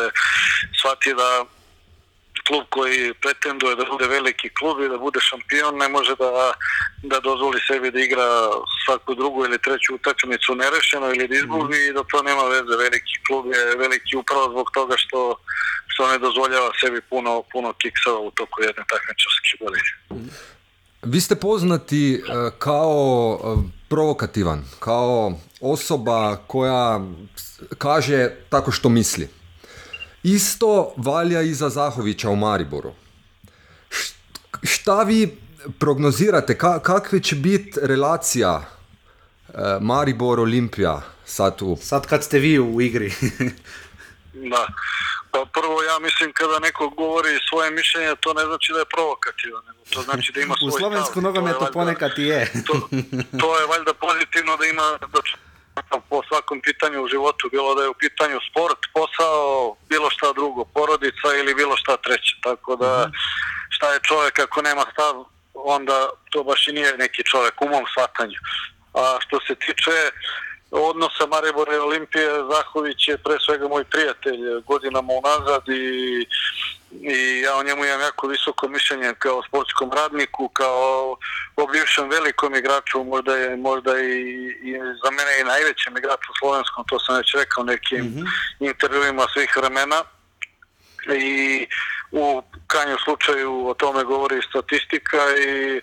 [0.80, 1.46] shvati da
[2.48, 6.30] klub koji pretenduje da bude veliki klub i da bude šampion ne može da,
[7.12, 8.28] da dozvoli sebi da igra
[8.86, 12.74] svaku drugu ili treću utakmicu nerešeno ili da izgubi i da to nema veze.
[12.86, 15.36] Veliki klub je veliki upravo zbog toga što,
[15.88, 19.90] što ne dozvoljava sebi puno, puno kiksova u toku jedne takmičarske godine.
[21.04, 27.02] Vi ste poznati eh, kao eh, provokativan, kao osoba koja
[27.78, 29.43] kaže tako što misli.
[30.24, 32.94] Isto valja i za Zahovića u Mariboru.
[34.64, 35.38] Šta vi
[35.80, 41.78] prognozirate, ka, kakva će biti relacija eh, Maribor-Olimpija sad u...
[41.82, 43.14] Sad kad ste vi u igri.
[44.34, 44.68] Da.
[45.32, 49.64] Pa prvo ja mislim kada neko govori svoje mišljenje to ne znači da je provokativan,
[49.68, 52.52] nego to znači da ima svoj u slovensku nogometu ponekad i je.
[52.68, 52.74] to,
[53.42, 55.22] to je valjda pozitivno da ima da
[56.10, 60.66] po svakom pitanju u životu, bilo da je u pitanju sport, posao, bilo šta drugo,
[60.66, 62.36] porodica ili bilo šta treće.
[62.44, 63.12] Tako da
[63.70, 67.86] šta je čovjek ako nema stav, onda to baš i nije neki čovjek u mom
[67.92, 68.40] shvatanju.
[68.94, 69.96] A što se tiče
[70.74, 76.26] odnosa Maribora i Olimpije, Zahović je pre svega moj prijatelj godinama unazad i
[77.02, 81.18] i ja o njemu imam jako visoko mišljenje kao sportskom radniku, kao
[81.56, 84.20] o bivšem velikom igraču, možda je možda i,
[84.64, 84.72] i
[85.04, 88.26] za mene i najvećem igraču slovenskom, to sam već rekao u nekim
[88.60, 90.04] intervjuima svih vremena.
[91.16, 91.68] I
[92.12, 95.82] u krajnjem slučaju o tome govori statistika i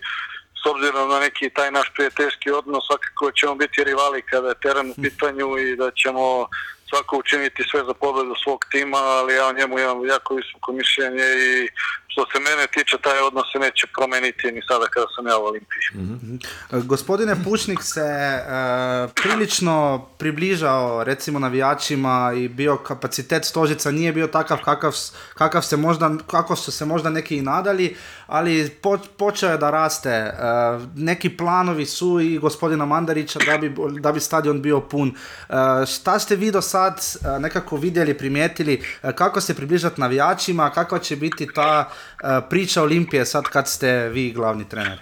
[0.62, 4.90] s obzirom na neki taj naš prijateljski odnos svakako ćemo biti rivali kada je teren
[4.90, 6.48] u pitanju i da ćemo
[6.88, 11.28] svako učiniti sve za pobedu svog tima, ali ja o njemu imam jako visoko mišljenje
[11.48, 11.68] i
[12.20, 15.44] što se mene tiče taj odnos se neće promeniti ni sada kada sam ja u
[15.44, 15.82] Olimpiji.
[16.70, 18.42] Gospodine Pušnik se e,
[19.14, 24.94] prilično približao recimo navijačima i bio kapacitet Stožica nije bio takav kakav,
[25.34, 29.70] kakav se možda, kako su se možda neki i nadali, ali po, počeo je da
[29.70, 30.10] raste.
[30.10, 30.32] E,
[30.96, 35.08] neki planovi su i gospodina Mandarića da bi, da bi stadion bio pun.
[35.08, 35.52] E,
[35.86, 40.98] šta ste vi do sad e, nekako vidjeli, primijetili, e, kako se približati navijačima, kakva
[40.98, 41.90] će biti ta
[42.50, 45.00] priča Olimpije sad kad ste vi glavni trener?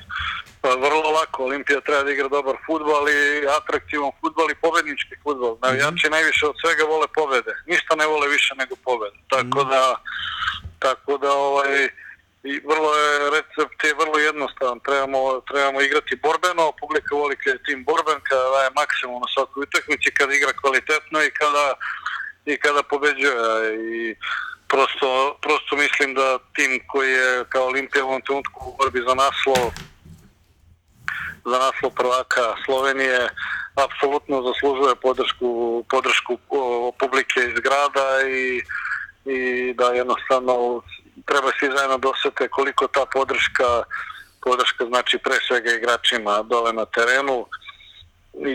[0.61, 5.59] Pa vrlo lako, Olimpija treba da igra dobar futbol i atraktivan futbol i pobednički futbol.
[5.63, 7.53] Navijači najviše od svega vole pobede.
[7.67, 9.19] Ništa ne vole više nego pobede.
[9.29, 9.97] Tako da,
[10.79, 11.89] tako da ovaj,
[12.43, 14.81] i vrlo je, recept je vrlo jednostavan.
[14.81, 19.63] Trebamo, trebamo igrati borbeno, publika voli kada je tim borben, kada daje maksimum na svakoj
[19.63, 21.67] utakmici, kada igra kvalitetno i kada,
[22.53, 23.35] i kada pobeđuje.
[23.93, 24.17] I
[24.69, 29.15] prosto, prosto mislim da tim koji je kao Olimpija u ovom trenutku u borbi za
[29.15, 29.73] naslov
[31.45, 33.29] za naslov prvaka Slovenije
[33.75, 35.49] apsolutno zaslužuje podršku,
[35.91, 38.63] podršku o, publike iz grada i,
[39.33, 40.83] i da jednostavno
[41.27, 43.83] treba svi zajedno dosete koliko ta podrška
[44.41, 47.47] podrška znači pre svega igračima dole na terenu
[48.47, 48.51] i,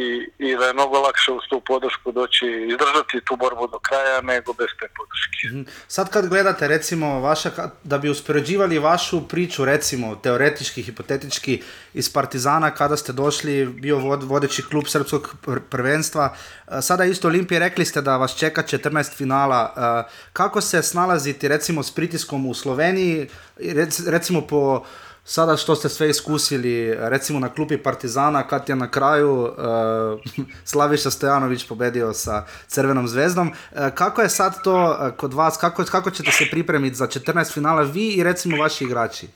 [0.00, 4.20] i, i da je mnogo lakše uz tu podršku doći izdržati tu borbu do kraja
[4.20, 5.70] nego bez te podrške.
[5.88, 7.50] Sad kad gledate recimo vaša,
[7.84, 11.62] da bi uspoređivali vašu priču recimo teoretički, hipotetički
[11.94, 16.34] iz Partizana kada ste došli, bio vod, vodeći klub srpskog pr- prvenstva,
[16.68, 21.48] e, sada isto Olimpije rekli ste da vas čeka 14 finala, E, kako se snalaziti
[21.48, 23.28] recimo s pritiskom u Sloveniji,
[23.60, 24.84] I rec- recimo po
[25.30, 31.10] Sada što ste sve iskusili, recimo na klupi Partizana, kad je na kraju uh, Slaviša
[31.10, 33.48] Stojanović pobedio sa Crvenom zvezdom.
[33.48, 37.52] Uh, kako je sad to uh, kod vas, kako, kako ćete se pripremiti za 14
[37.52, 39.28] finala vi i recimo vaši igrači?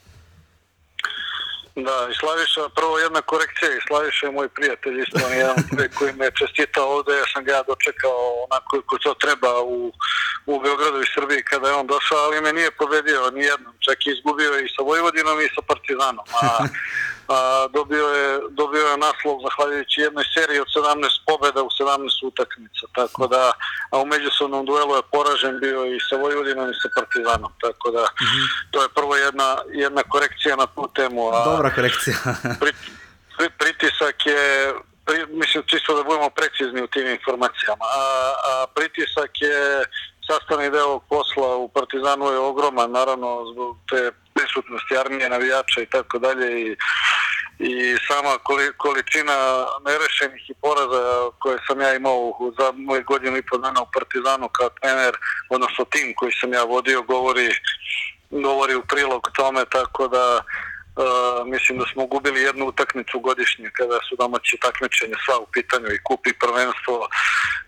[1.77, 5.57] Da, i Slaviša, prvo jedna korekcija, i Slaviša je moj prijatelj, isto on je jedan
[5.99, 9.93] koji me čestitao ovde, ja sam ga dočekao onako kako to treba u,
[10.47, 14.07] u Beogradu i Srbiji kada je on došao, ali me nije pobedio ni jednom, čak
[14.07, 16.49] i izgubio i sa Vojvodinom i sa Partizanom, a,
[17.29, 22.85] a dobio, je, dobio je naslov zahvaljujući jednoj seriji od 17 pobjeda u 17 utakmica,
[22.95, 23.53] tako da,
[23.91, 28.05] a u međusobnom duelu je poražen bio i sa Vojvodinom i sa Partizanom, tako da
[28.71, 31.29] to je prvo jedna, jedna korekcija na tu temu.
[31.29, 32.17] A, Dobra korekcija.
[32.63, 32.73] pri,
[33.37, 34.75] pri, pritisak je,
[35.07, 38.05] pri, mislim čisto da budemo precizni u tim informacijama, a,
[38.49, 39.85] a pritisak je
[40.27, 46.19] sastavni deo posla u Partizanu je ogroman, naravno zbog te prisutnosti armije, navijača i tako
[46.19, 46.77] dalje i
[47.59, 53.47] i sama koli- količina nerešenih i poraza koje sam ja imao za moje godinu i
[53.51, 55.15] po dana u Partizanu kao trener,
[55.51, 57.49] odnosno tim koji sam ja vodio, govori,
[58.31, 60.43] govori u prilog tome, tako da
[60.97, 65.87] Uh, mislim da smo gubili jednu utakmicu godišnje kada su domaći takmičenja sva u pitanju
[65.93, 67.09] i kupi prvenstvo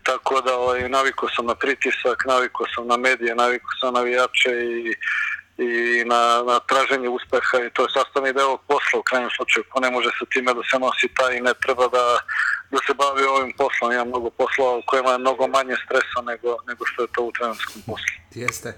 [0.02, 4.50] tako da ovaj, navikao sam na pritisak, navikao sam na medije, navikao sam na navijače
[4.50, 4.94] i,
[5.58, 9.64] i na, na traženje uspeha i to je sastavni deo ovog posla u krajnjem slučaju.
[9.70, 12.04] Ko ne može sa time da se nosi taj i ne treba da,
[12.72, 13.92] da se bavi ovim poslom.
[13.92, 17.32] Ima mnogo poslova u kojima je mnogo manje stresa nego, nego što je to u
[17.32, 18.14] trenerskom poslu.
[18.34, 18.70] Jeste.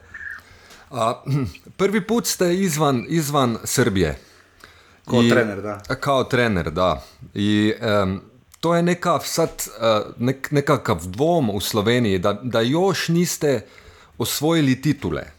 [0.90, 1.22] A,
[1.80, 4.18] prvi put ste izvan, izvan Srbije.
[5.10, 5.96] Kao trener, da.
[6.00, 7.02] Kao trener, da.
[7.34, 8.20] I em,
[8.60, 13.66] to je neka sad, eh, nek, nekakav dvom u Sloveniji, da, da još niste
[14.18, 15.35] osvojili titule.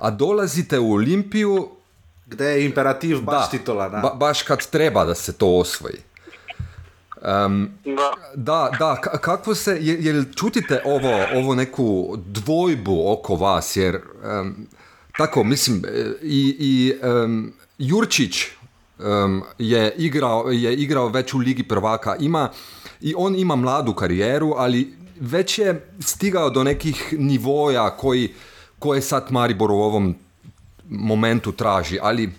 [0.00, 1.68] A dolazite u Olimpiju,
[2.26, 3.98] Gde je imperativ baš titula, da.
[3.98, 5.96] ba, baš kad treba da se to osvoji.
[7.24, 8.12] Em, Da.
[8.36, 11.86] da, da, ka- kako se, je- jel čutite ovo, ovo neku
[12.18, 14.66] dvojbu oko vas, jer em,
[15.16, 15.82] tako, mislim,
[16.22, 18.44] i, i em, Jurčić
[19.00, 22.48] em, je, igrao, je igrao već u Ligi prvaka, ima,
[23.00, 24.88] i on ima mladu karijeru, ali
[25.20, 28.34] već je stigao do nekih nivoja koji,
[28.80, 30.14] koje sad Maribor u ovom
[30.84, 32.32] momentu traži, ali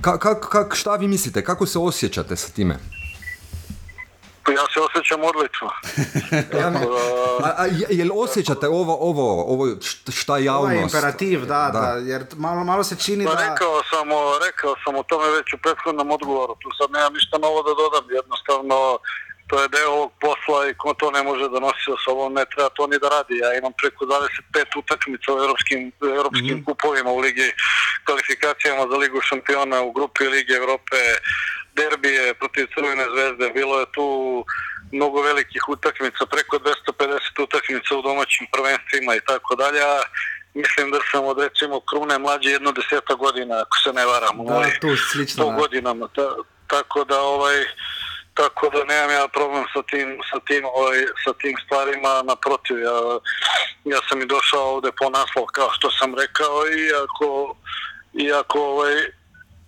[0.00, 2.78] ka, kak, kak, šta vi mislite, kako se osjećate sa time?
[4.48, 5.68] Ja se osjećam odlično.
[6.60, 6.78] Ja da-
[7.40, 10.82] A, a je- jel osjećate ovo, ovo, ovo št- šta javnost?
[10.84, 13.40] imperativ, da, da, jer malo, malo se čini Pa da...
[13.42, 14.08] rekao sam,
[14.46, 18.04] rekao sam o tome već u prethodnom odgovoru, tu sad nemam ništa novo da dodam,
[18.12, 18.98] jednostavno
[19.46, 22.44] to je deo ovog posla i ko to ne može da nosi sa sobom, ne
[22.52, 23.38] treba to ni da radi.
[23.38, 27.48] Ja imam preko 25 utakmica u europskim, europskim kupovima u ligi
[28.06, 31.00] kvalifikacijama za ligu šampiona u grupi Lige Evrope,
[31.76, 34.06] derbije protiv Crvene zvezde, bilo je tu
[34.92, 39.80] mnogo velikih utakmica, preko 250 utakmica u domaćim prvenstvima i tako dalje.
[40.54, 44.44] Mislim da sam od recimo Krune mlađe jedno deseta godina, ako se ne varam, u
[44.44, 46.08] Da, ovih tu slično, godinama.
[46.14, 46.34] Ta,
[46.66, 47.56] tako da ovaj
[48.34, 52.98] tako da nemam ja problem sa tim sa tim ovaj sa tim stvarima naprotiv ja
[53.84, 57.56] ja sam i došao ovde po naslov kao što sam rekao i ako
[58.12, 58.94] iako ovaj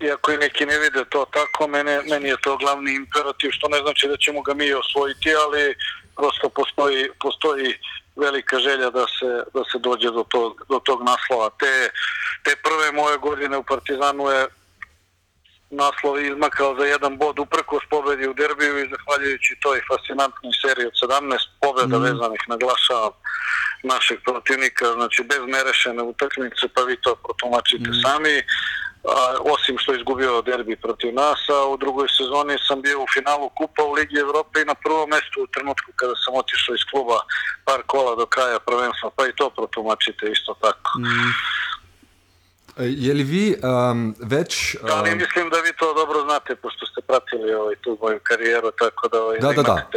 [0.01, 3.79] iako i neki ne vide to tako, mene, meni je to glavni imperativ, što ne
[3.79, 5.75] znači da ćemo ga mi osvojiti, ali
[6.17, 7.79] prosto postoji, postoji
[8.17, 11.51] velika želja da se, da se dođe do tog, do tog naslova.
[11.59, 11.91] Te,
[12.45, 14.47] te prve moje godine u Partizanu je
[15.71, 20.97] naslov izmakao za jedan bod uprkos pobedi u derbiju i zahvaljujući toj fascinantnoj seriji od
[21.11, 22.03] 17 pobeda mm.
[22.03, 23.13] vezanih naglašavam
[23.83, 28.01] našeg protivnika, znači bez nerešene utakmice, pa vi to protumačite mm.
[28.05, 28.37] sami.
[28.39, 33.07] A, osim što je izgubio derbi protiv nas, a u drugoj sezoni sam bio u
[33.15, 36.85] finalu Kupa u Ligi Evrope i na prvom mestu u trenutku kada sam otišao iz
[36.91, 37.19] kluba
[37.65, 40.91] par kola do kraja prvenstva, pa i to protumačite isto tako.
[40.99, 41.33] Mm.
[42.79, 43.57] Je li vi
[43.91, 44.77] um, već...
[44.83, 48.71] Ali um, mislim da vi to dobro znate, pošto ste pratili ovaj, tu moju karijeru,
[48.79, 49.89] tako da ovaj, Da, da, da.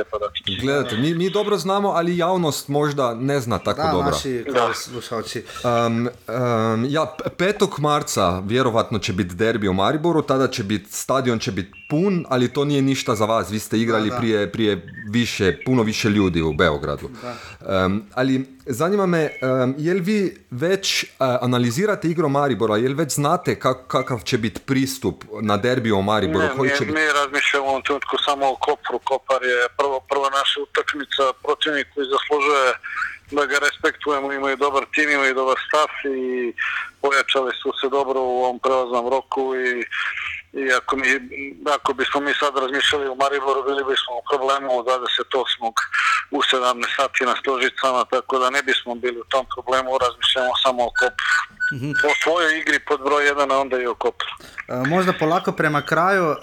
[0.61, 4.11] Gledajte, mi, mi dobro znamo, ali javnost možda ne zna tako Da, dobro.
[4.11, 4.73] naši Da.
[4.73, 5.43] slušalci.
[5.63, 7.79] Um, um, ja, 5.
[7.79, 12.53] marca vjerovatno će biti derbi u Mariboru, tada će biti, stadion će biti pun, ali
[12.53, 14.19] to nije ništa za vas, vi ste igrali Da, da.
[14.19, 17.09] Prije, prije više, puno više ljudi u Beogradu.
[17.85, 21.09] Um, ali zanima me, um, jel vi već uh,
[21.41, 26.45] analizirate igru Maribora, jel već znate kak, kakav će biti pristup na derbi u Mariboru?
[26.45, 26.97] Ne, koji mi, će biti...
[26.99, 28.99] mi razmišljamo u ovom trenutku samo o Kopru.
[28.99, 32.73] Kopar je prvo, prva naša utakmica, protivnik koji zaslužuje
[33.31, 36.53] da ga respektujemo, imaju dobar tim, imaju dobar stav i
[37.01, 39.85] pojačali su se dobro u ovom prelaznom roku i
[40.53, 41.07] i ako, mi,
[41.69, 45.71] ako bismo mi sad razmišljali u Mariboru, bili bismo u problemu od 28.
[46.31, 46.43] u 17
[46.95, 51.25] sati na Stožicama, tako da ne bismo bili u tom problemu, razmišljamo samo o Kopru.
[52.03, 54.27] O svojoj igri pod broj 1, a onda i o Kopru.
[54.67, 56.25] E, možda polako prema kraju.
[56.25, 56.35] e,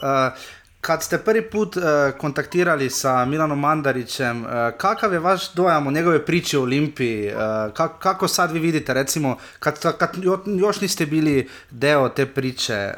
[0.81, 1.81] Kad ste prvi put e,
[2.19, 7.27] kontaktirali sa Milanom Mandarićem, e, kakav je vaš dojam o njegove priče o Olimpiji?
[7.27, 7.33] E,
[7.71, 12.73] kak- kako sad vi vidite, recimo, kad, kad jo- još niste bili deo te priče,
[12.73, 12.95] e,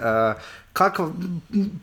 [0.78, 1.10] kakav,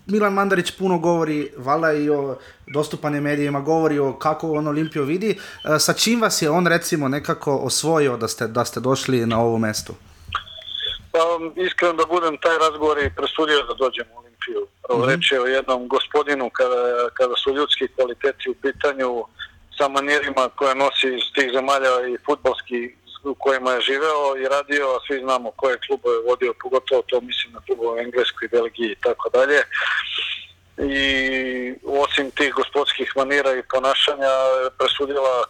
[0.07, 5.31] Milan Mandarić puno govori, valjda i o dostupanim medijima, govori o kako on Olimpiju vidi.
[5.31, 9.41] E, sa čim vas je on recimo nekako osvojio da ste, da ste došli na
[9.41, 9.93] ovo mesto?
[11.11, 11.19] Pa
[11.65, 14.67] iskreno da budem, taj razgovor je presudio da dođem u Olimpiju.
[14.87, 15.15] Prvo mm-hmm.
[15.15, 16.81] reč je o jednom gospodinu kada,
[17.13, 19.09] kada su ljudski kvaliteti u pitanju
[19.77, 24.85] sa manjerima koje nosi iz tih zemalja i futbalski u kojima je živeo i radio,
[24.95, 28.91] a svi znamo koje klubove je vodio, pogotovo to mislim na klubove u Engleskoj, Belgiji
[28.91, 29.59] i tako dalje.
[30.77, 31.05] I
[31.85, 34.33] osim tih gospodskih manira i ponašanja
[34.77, 35.43] presudila,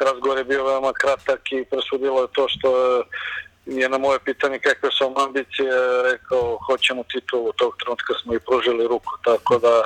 [0.00, 3.02] razgovor je bio veoma kratak i presudilo je to što
[3.66, 5.72] je na moje pitanje kakve su vam ambicije
[6.12, 9.84] rekao hoćemo titulu, tog trenutka smo i pružili ruku, tako da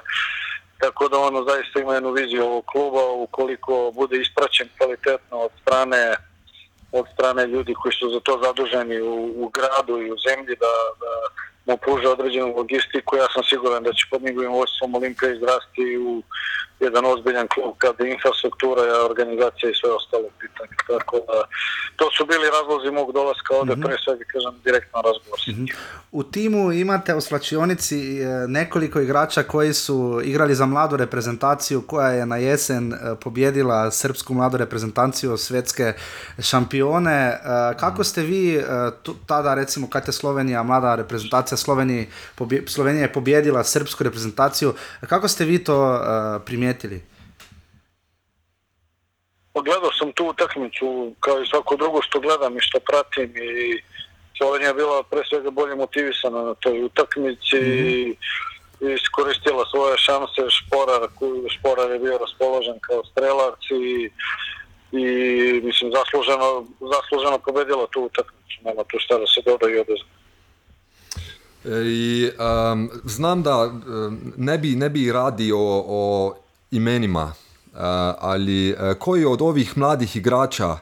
[0.78, 6.16] tako da ono zaista ima jednu viziju ovog kluba ukoliko bude ispraćen kvalitetno od strane
[6.99, 9.14] od strane ljudi koji su za to zaduženi u,
[9.45, 11.12] u gradu i u zemlji da, da
[11.66, 13.16] mu pruže određenu logistiku.
[13.16, 16.22] Ja sam siguran da će pod njegovim vodstvom Olimpija izrasti u
[16.80, 20.76] jedan ozbiljan klub kada je infrastruktura, organizacija i sve ostalo pitanje.
[20.86, 21.38] Tako da,
[21.97, 23.87] to su bili razlozi mog dolaska ovde, mm -hmm.
[23.87, 25.69] pre svega kažem direktno razgovor s njim.
[26.13, 32.09] U timu imate u slačionici e, nekoliko igrača koji su igrali za mladu reprezentaciju koja
[32.09, 35.93] je na jesen e, pobjedila srpsku mladu reprezentaciju svetske
[36.39, 37.13] šampione.
[37.13, 37.39] E,
[37.81, 38.63] kako ste vi
[39.27, 42.07] tada recimo kad je Slovenija, mlada reprezentacija Slovenije,
[42.67, 44.75] Slovenija je pobjedila srpsku reprezentaciju,
[45.09, 46.01] kako ste vi to
[46.47, 47.14] primijetili?
[49.55, 53.83] Gledao sam tu utakmicu kao i svako drugo što gledam i što pratim i
[54.39, 57.89] Slovenija je bila pre svega bolje motivisana na toj utakmici -hmm.
[57.89, 58.17] i
[58.81, 61.03] iskoristila svoje šanse Šporar,
[61.49, 64.11] Šporar je bio raspoložen kao strelac i,
[64.99, 65.05] i
[65.63, 70.15] mislim zasluženo, zasluženo pobedila tu utakmicu, nema tu šta da se doda i odezme.
[71.65, 76.35] I, um, znam da um, ne bi, ne bi radi o,
[76.71, 77.33] imenima,
[78.18, 80.79] ali uh, koji od ovih mladih igrača uh,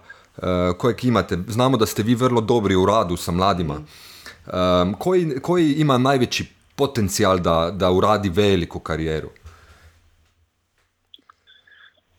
[0.78, 5.72] kojeg imate, znamo da ste vi vrlo dobri u radu sa mladima, um, koji, koji
[5.72, 9.30] ima najveći potencijal da, da uradi veliku karijeru?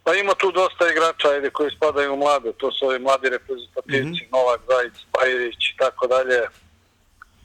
[0.03, 4.23] Pa ima tu dosta igrača ajde, koji spadaju u mlade, to su ovi mladi reprezentativci,
[4.23, 4.31] mm -hmm.
[4.31, 6.39] Novak, Zajic, Bajrić i tako dalje,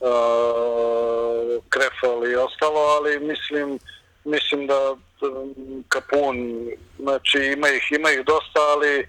[0.01, 3.79] uh, Krefal i ostalo, ali mislim,
[4.25, 4.97] mislim da
[5.89, 6.37] Kapun,
[6.99, 9.09] znači ima ih, ima ih dosta, ali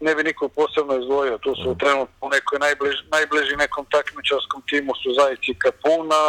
[0.00, 1.38] ne bi niko posebno izdvojio.
[1.38, 6.24] Tu su trenutno u nekoj najbliž, najbliži nekom takmičarskom timu su Zajici Kapuna,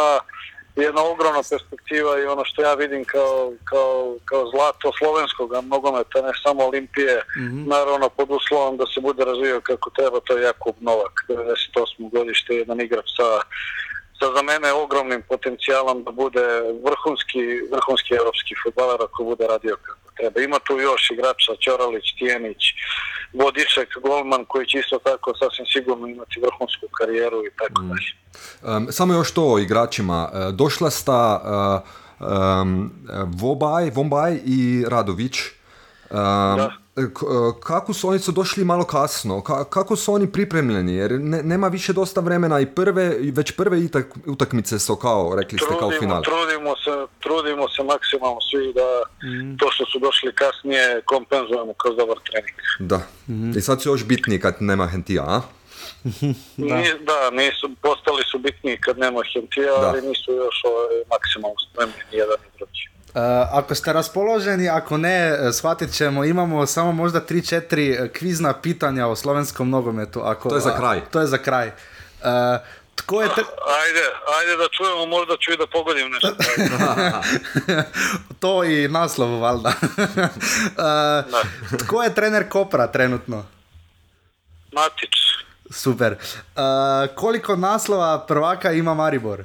[0.76, 6.32] jedna ogromna perspektiva i ono što ja vidim kao, kao, kao zlato slovenskog nogometa, ne
[6.44, 7.68] samo Olimpije, mm -hmm.
[7.68, 12.10] naravno pod uslovom da se bude razvijao kako treba, to je Jakub Novak, 98.
[12.10, 13.28] godište, jedan igrač sa
[14.24, 16.46] sa za mene ogromnim potencijalom da bude
[16.86, 17.42] vrhunski,
[17.74, 20.40] vrhunski evropski futbaler ako bude radio kako treba.
[20.40, 22.62] Ima tu još igrača Ćoralić, Tijenić,
[23.40, 27.88] Vodišek, Golman koji će isto tako sasvim sigurno imati vrhunsku karijeru i tako mm.
[27.88, 28.10] dalje.
[28.76, 30.30] Um, samo još to o igračima.
[30.32, 31.22] E, došla sta
[32.20, 32.92] um,
[33.40, 35.36] Vobaj, Vombaj i Radović.
[36.10, 36.18] Um,
[36.56, 36.83] da.
[36.96, 37.02] E,
[37.62, 41.68] kako su oni su došli malo kasno, Ka, kako su oni pripremljeni, jer ne, nema
[41.68, 45.98] više dosta vremena i prve, već prve itak, utakmice su kao, rekli ste, trudimo, kao
[45.98, 46.22] final.
[46.22, 48.88] Trudimo se, trudimo se maksimalno svi da
[49.28, 49.56] mm.
[49.56, 52.58] to što su došli kasnije kompenzujemo kroz dobar trening.
[52.78, 53.58] Da, mm.
[53.58, 55.40] i sad su još bitniji kad nema Hentija, a?
[56.68, 56.76] da.
[56.76, 59.88] Ni, da, nisu, postali su bitniji kad nema Hentija, da.
[59.88, 62.93] ali nisu još ovaj, maksimalno spremni ni jedan ni drugi.
[63.14, 63.20] Uh,
[63.52, 69.06] ako ste raspoloženi, ako ne, eh, shvatit ćemo, imamo samo možda 3-4 eh, kvizna pitanja
[69.06, 70.20] o slovenskom nogometu.
[70.24, 70.98] Ako, to je za kraj.
[70.98, 71.68] A, to je za kraj.
[71.68, 71.72] Uh,
[72.94, 73.40] tko je te...
[73.82, 74.04] Ajde,
[74.38, 76.34] ajde da čujemo, možda ću i da pogodim nešto.
[78.42, 79.68] to i naslov, valjda.
[79.68, 79.74] uh,
[81.86, 83.46] tko je trener Kopra trenutno?
[84.72, 85.10] Matić.
[85.70, 86.12] Super.
[86.12, 86.18] Uh,
[87.14, 89.44] koliko naslova prvaka ima Maribor?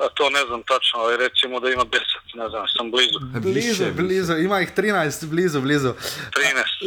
[0.00, 1.98] A to ne znam tačno, ali recimo da ima 10,
[2.34, 3.18] ne znam, sam blizu.
[3.40, 5.92] Blizu, blizu, ima ih 13, blizu, blizu.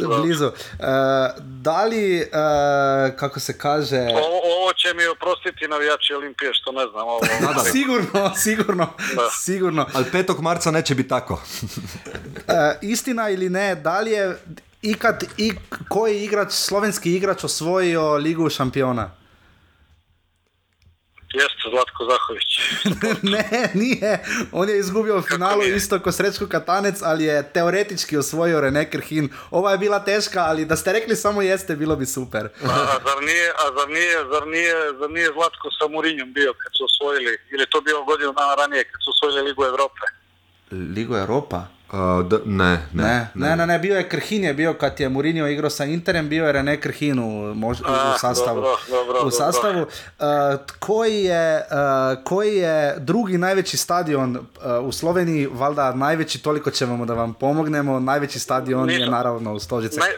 [0.02, 0.46] 13, blizu.
[0.46, 0.52] Uh,
[1.38, 3.96] da li, uh, kako se kaže...
[3.96, 7.02] Ovo, ovo će mi oprostiti navijači Olimpije, što ne znam.
[7.02, 7.64] Ovo, ovo.
[7.72, 9.30] sigurno, sigurno, da.
[9.30, 9.86] sigurno.
[9.94, 10.40] Ali 5.
[10.40, 11.34] marca neće biti tako.
[11.34, 11.40] uh,
[12.82, 14.36] istina ili ne, da li je
[14.82, 15.52] ikad, i,
[15.88, 19.23] koji igrač, slovenski igrač osvojio ligu šampiona?
[21.70, 22.50] Zlatko Zahović.
[23.34, 24.24] ne, nije.
[24.52, 29.28] On je izgubio u finalu isto kao Srečko Katanec, ali je teoretički osvojio René Krhin.
[29.50, 32.44] Ova je bila teška, ali da ste rekli samo jeste, bilo bi super.
[32.44, 36.52] a, a, zar nije, a zar nije, zar nije, zar nije Zlatko sa Murinjom bio
[36.52, 40.04] kad su osvojili, ili to bio godinu dana ranije kad su osvojili Ligu Evrope?
[40.70, 41.66] Ligu Evropa?
[41.94, 45.08] Uh, d, ne, ne, ne, ne, ne, ne, bio je Krhin, je bio kad je
[45.08, 48.60] Mourinho igrao sa Interem, bio je René Krhin u, mož, A, u sastavu.
[48.60, 49.80] Dobro, dobro, u sastavu.
[49.82, 50.26] Uh,
[50.78, 54.42] koji, je, uh, koji je drugi najveći stadion uh,
[54.88, 59.02] u Sloveniji, valjda najveći, toliko ćemo da vam pomognemo, najveći stadion Nisam.
[59.02, 60.00] je naravno u Stožice.
[60.00, 60.10] Naj,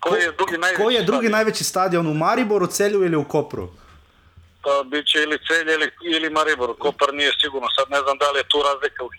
[0.00, 1.32] Ko je drugi najveći Ko je drugi stadion?
[1.32, 3.68] najveći stadion u Mariboru, Celju ili u Kopru?
[4.64, 6.70] Pa bit će ili Celje ili, ili Maribor.
[6.78, 7.68] Kopar nije sigurno.
[7.76, 9.12] Sad ne znam da li je tu razlika u 1002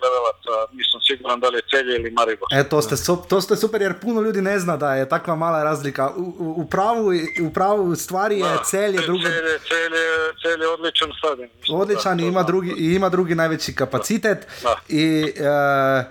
[0.00, 0.72] gledalaca.
[0.72, 2.48] Nisam siguran da li je Celje ili Maribor.
[2.52, 5.34] E, to ste, su- to ste super, jer puno ljudi ne zna da je takva
[5.36, 6.10] mala razlika.
[6.16, 6.24] U,
[6.56, 7.06] u, pravu,
[7.42, 10.02] u pravu stvari je Da, Celje, drugo, Celje, Celje,
[10.42, 11.48] Celje je odličan stadion.
[11.72, 14.46] Odličan da, i ima drugi, i ima drugi najveći kapacitet.
[14.62, 14.74] Da.
[14.88, 16.04] I, e,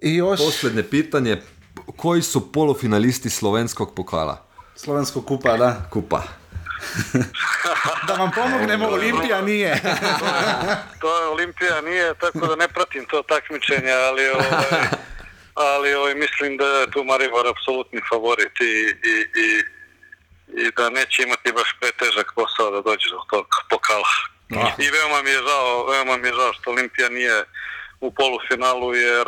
[0.00, 1.42] I još Posljednje pitanje,
[1.96, 4.46] koji su polufinalisti slovenskog pokala?
[4.76, 5.88] slovensko kupa, da.
[5.90, 6.22] Kupa.
[8.06, 9.80] Da vam pomognemo, Olimpija nije.
[11.00, 14.64] to je Olimpija, nije, tako da ne pratim to takmičenje, ali, ovaj,
[15.54, 18.74] ali ovaj, mislim da je tu Maribor apsolutni favorit i,
[19.12, 19.14] i,
[19.44, 19.48] i,
[20.62, 24.12] i da neće imati baš pretežak posao da dođe do tog pokala.
[24.78, 27.44] I veoma mi je žao, veoma mi je žao što Olimpija nije
[28.00, 29.26] u polufinalu jer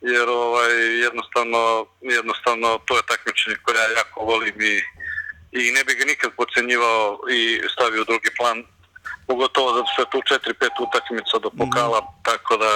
[0.00, 0.72] jer ovaj
[1.06, 4.82] jednostavno jednostavno to je takmičenje koje ja jako volim i,
[5.60, 7.40] i ne bi ga nikad podcenjivao i
[7.74, 8.58] stavio u drugi plan
[9.26, 12.70] pogotovo zato što je tu 4-5 utakmica do pokala, tako da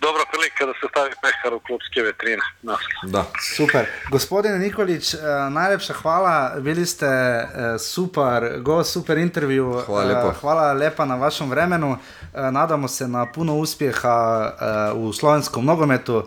[0.00, 2.42] dobra prilika da se stavi pehar u klubske vetrine.
[2.62, 3.10] naslov.
[3.14, 3.24] Da.
[3.56, 3.86] Super.
[4.10, 5.18] Gospodine Nikolič, eh,
[5.50, 7.48] najlepša hvala, bili ste eh,
[7.78, 9.82] super, go super intervju.
[9.86, 10.28] Hvala lepo.
[10.28, 11.96] Eh, Hvala lepa na vašem vremenu.
[12.34, 16.26] Nadamo se na puno uspjeha eh, u slovenskom nogometu,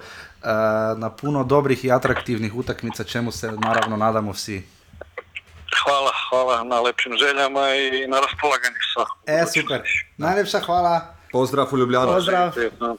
[0.97, 4.76] na puno dobrih i atraktivnih utakmica, čemu se naravno nadamo vsi.
[5.87, 8.75] Hvala, hvala na lepšim željama i na raspolaganju.
[9.25, 9.81] E, super.
[10.17, 11.01] Najlepša hvala.
[11.31, 12.13] Pozdrav u Ljubljano.
[12.13, 12.51] Pozdrav.
[12.51, 12.97] Prijetno.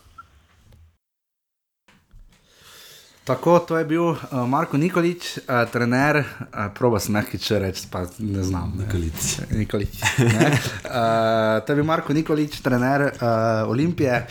[3.29, 4.17] Tako, to je bil uh,
[4.49, 8.73] Marko Nikolič, uh, trener, uh, proba sem nekaj če reči, pa ne znam.
[8.73, 8.87] ne.
[8.87, 9.27] Nikolič.
[9.53, 9.99] Nikolič.
[10.33, 10.49] ne.
[10.89, 14.23] Uh, to je bil Marko Nikolič, trener uh, Olimpije.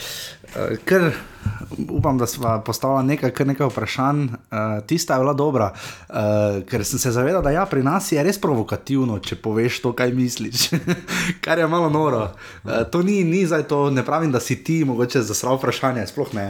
[0.50, 1.12] Uh, ker
[1.89, 4.24] upam, da smo postavili nekaj, kar nekaj vprašanj.
[4.24, 5.70] Uh, tista je bila dobra,
[6.10, 9.93] uh, ker sem se zavedal, da ja, pri nas je res provokativno, če poveš to,
[9.93, 10.72] kaj misliš.
[11.45, 12.32] kar je malo noro.
[12.66, 16.34] Uh, to ni, ni zdaj to, ne pravim, da si ti mogoče zasral vprašanje, sploh
[16.34, 16.50] ne.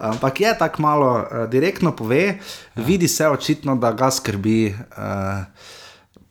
[0.00, 2.36] Ampak je tako malo uh, direktno pove, ja.
[2.76, 5.44] vidi se očitno, da ga skrbi uh,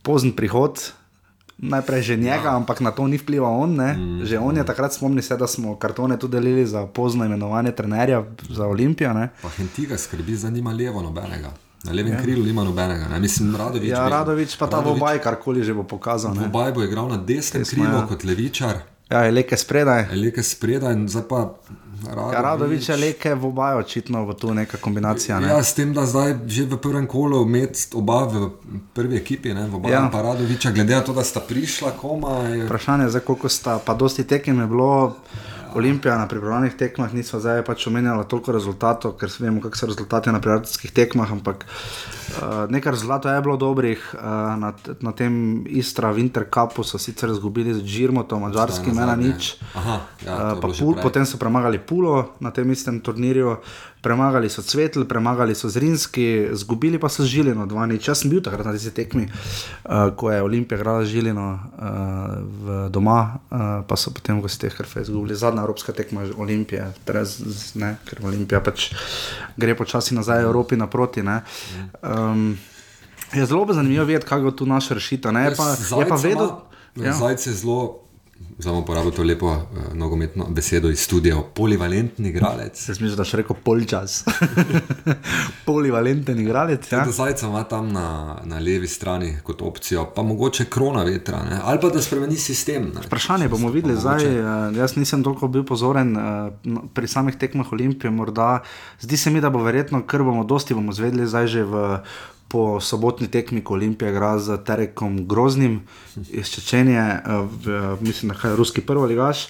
[0.01, 0.81] pozen prihod.
[1.59, 2.55] Najprej že njega, ja.
[2.55, 3.75] ampak na to ni vplival on.
[3.75, 7.71] Mm, že on je takrat spomnil se, da smo kartone tudi delili za pozno imenovanje
[7.71, 9.13] trenerja za Olimpijo.
[9.13, 9.29] Ne?
[9.41, 11.51] Pa Hentiga skrbi, za nima levo nobenega.
[11.83, 12.21] Na levem ja.
[12.21, 13.07] krilu nima nobenega.
[13.07, 13.19] Ne?
[13.19, 13.91] Mislim, Radovič.
[13.91, 14.07] Ja.
[14.09, 16.35] Radovič pa ta Vobaj, karkoli že bo pokazal.
[16.35, 16.47] Ne?
[16.47, 18.07] Vobaj bo igral na desnem Desno, krilu ja.
[18.07, 20.07] kot levičar, Ja, je leke spredaj.
[20.11, 21.49] Elike spredaj in zdaj pa
[22.05, 22.33] Radovič.
[22.33, 25.39] Ja, Radovič je leke Vobaj, očitno v tu neka kombinacija.
[25.39, 25.47] Ne?
[25.49, 28.51] Ja, s tem, da zdaj že v prvem kolu med oba v
[28.93, 30.07] prvi ekipi, ne, v oba Ja.
[30.11, 32.65] pa Radoviča, glede na to, da sta prišla komaj.
[32.69, 35.15] Vprašanje je, koliko sta, pa dosti tekem je bilo.
[35.75, 40.31] Olimpija na pripravljenih tekmah nismo zdaj pač omenjali toliko rezultatov, ker vemo, kakšne so rezultate
[40.31, 41.65] na prijateljskih tekmah, ampak
[42.37, 43.99] uh, nekaj rezultatov je bilo dobrih.
[44.13, 44.21] Uh,
[44.59, 49.55] na, na tem Istra Winter Cupu so sicer izgubili z Džirmotom, mačarskim ena nič.
[49.75, 53.57] Aha, ja, Uh, pul, potem so premagali Pulo na tem istem turnirju,
[54.01, 58.07] premagali so Cvetl, premagali so Zrinski, izgubili pa so Žilino, dva nič.
[58.07, 61.59] Jaz sem bil takrat na tisti tekmi, uh, ko je Olimpija igrala Žilino uh,
[62.39, 65.35] v doma, uh, pa so potem v gosteh Hrfe izgubili.
[65.35, 67.43] Zadnja evropska tekma je Olimpije, teraz,
[67.75, 68.93] ne, ker Olimpija pač
[69.59, 71.23] gre počasi nazaj Evropi naproti.
[71.23, 71.43] Ne.
[72.19, 72.57] Um,
[73.33, 75.31] je zelo zanimivo videti, kako bo tu naša rešitev.
[75.35, 76.61] Je pa, je pa vedno.
[76.95, 77.13] Ja.
[77.13, 77.99] Zajec je zelo,
[78.65, 79.61] bom uporabil to lepo uh,
[79.93, 82.79] nogometno besedo iz studia, polivalentni igralec.
[82.89, 84.23] Jaz mislim, da še rekel polčas.
[85.69, 86.91] Polivalenten igralec.
[86.91, 87.05] Ja?
[87.11, 91.59] Zajca ima tam na, na levi strani kot opcijo, pa mogoče krona vetra, ne?
[91.63, 92.91] ali pa da spremeni sistem.
[92.95, 93.05] Ne?
[93.05, 94.25] Vprašanje bomo videli zdaj.
[94.25, 96.13] eh, Jaz nisem toliko bil pozoren
[96.63, 98.11] no, pri samih tekmah Olimpije.
[98.11, 98.59] Morda.
[98.99, 101.87] Zdi se mi, da bo verjetno, ker bomo dosti bomo zvedeli zdaj že v.
[102.49, 105.81] Po sobotni tekmi, ko Olimpija igra z Terekom Groznim
[106.29, 107.21] iz Čečenije, eh,
[107.65, 109.49] v, mislim, da je ruski prvi ligaš.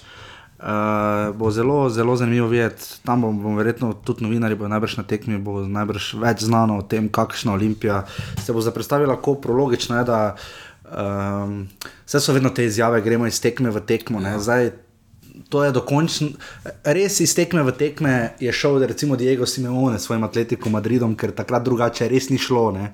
[0.60, 2.84] Uh, bo zelo, zelo zanimivo videti.
[3.04, 6.84] Tam bomo bom verjetno tudi novinari, bo najbrž na tekmi, bo najbrž več znano o
[6.84, 8.02] tem, kakšna Olimpija
[8.44, 10.18] se bo zapredstavila, kot prologično je, da
[10.84, 11.64] um,
[12.04, 14.20] vse so vedno te izjave, gremo iz tekme v tekmo.
[14.20, 14.36] Ja.
[14.36, 14.72] Zdaj,
[15.50, 16.28] to je dokončno,
[16.86, 21.34] res iz tekme v tekme je šel, recimo Diego Simeone s svojim atletikom Madridom, ker
[21.34, 22.70] takrat drugače res ni šlo.
[22.76, 22.92] Ne.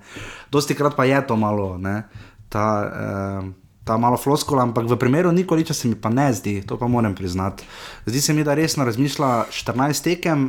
[0.52, 2.08] Dosti krat pa je to malo, ne,
[2.48, 3.52] ta, um,
[3.84, 7.14] ta malo floskola, ampak v primeru Nikoliča se mi pa ne zdi, to pa moram
[7.14, 7.68] priznati.
[8.08, 10.48] Zdi se mi, da resno razmišlja 14 tekem,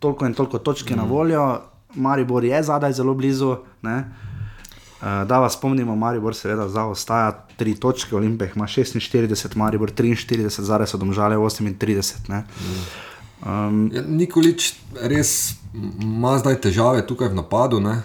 [0.00, 1.04] toliko in toliko točk je mm.
[1.04, 1.44] na voljo,
[1.94, 3.56] Maribor je zadaj zelo blizu.
[3.84, 4.31] Ne.
[5.02, 10.86] Uh, da vas spomnimo, Maribor seveda zaostaja tri točke, Olimpij ima 46, Maribor 43, zdaj
[10.86, 12.28] so domžale 38.
[12.28, 12.44] Ne.
[13.42, 14.72] Um, Ja, Nikolič
[15.02, 15.54] res
[16.00, 17.80] ima zdaj težave tukaj v napadu.
[17.80, 18.02] Ne?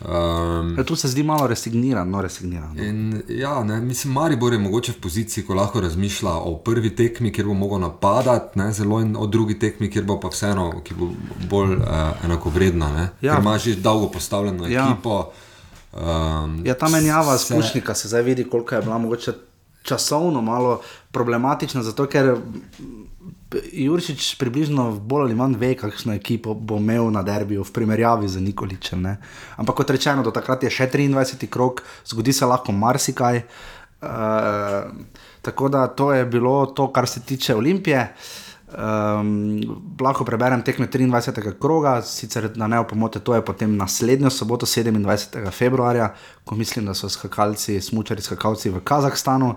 [0.00, 2.74] Um, Ja, tu se zdi malo resigniran, no resigniran.
[2.76, 2.82] No.
[2.82, 7.32] In, ja, ne, mislim, Maribor je mogoče v poziciji, ko lahko razmišlja o prvi tekmi,
[7.32, 10.94] kjer bo mogel napadati, ne, zelo in o drugi tekmi, kjer bo pa vseeno, ki
[10.94, 11.10] bo
[11.50, 11.84] bolj uh,
[12.24, 12.88] enakovredna.
[12.96, 13.34] Ne, Ja.
[13.34, 14.86] Ker ima že dolgo postavljeno Ja.
[14.90, 15.30] ekipo.
[15.92, 19.32] Um, Ja, ta menjava se- spušnika se zdaj vidi, koliko je bila mogoče
[19.82, 20.80] časovno malo
[21.10, 22.36] problematična, zato ker
[23.72, 28.40] Jurčič približno bolj ali manj ve, kakšno ekipo bo imel na derbiju v primerjavi z
[28.40, 29.02] Nikoličem.
[29.02, 29.16] Ne?
[29.56, 31.48] Ampak kot rečeno, do takrat je še 23.
[31.48, 33.42] krok, zgodi se lahko marsikaj.
[33.98, 34.92] Uh,
[35.42, 38.12] tako da to je bilo to, kar se tiče Olimpije.
[38.68, 39.60] Um,
[39.96, 41.54] lahko preberem tekme 23.
[41.56, 45.50] kroga, sicer na ne opomote, to je potem naslednjo soboto, 27.
[45.50, 46.10] februarja,
[46.44, 49.54] ko mislim, da so skakalci, smučari skakalci v Kazahstanu.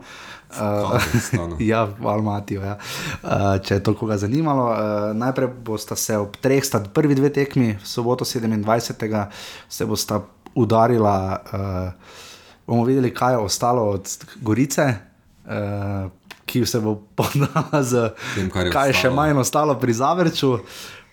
[0.52, 2.78] Uh, ja, v Almatiju, ja.
[3.24, 4.70] uh, če je to koga zanimalo.
[4.72, 4.80] Uh,
[5.18, 9.28] najprej bosta se ob treh, sta prvi dve tekmi, v soboto 27.
[9.68, 10.22] se bosta
[10.56, 11.16] udarila.
[11.52, 12.16] Uh,
[12.68, 14.08] bomo videli, kaj je ostalo od
[14.40, 14.88] Gorice.
[15.44, 16.08] Uh,
[16.52, 20.58] Ki se bo podala z Tem, kar je kaj je še manj ostalo pri Zavrču.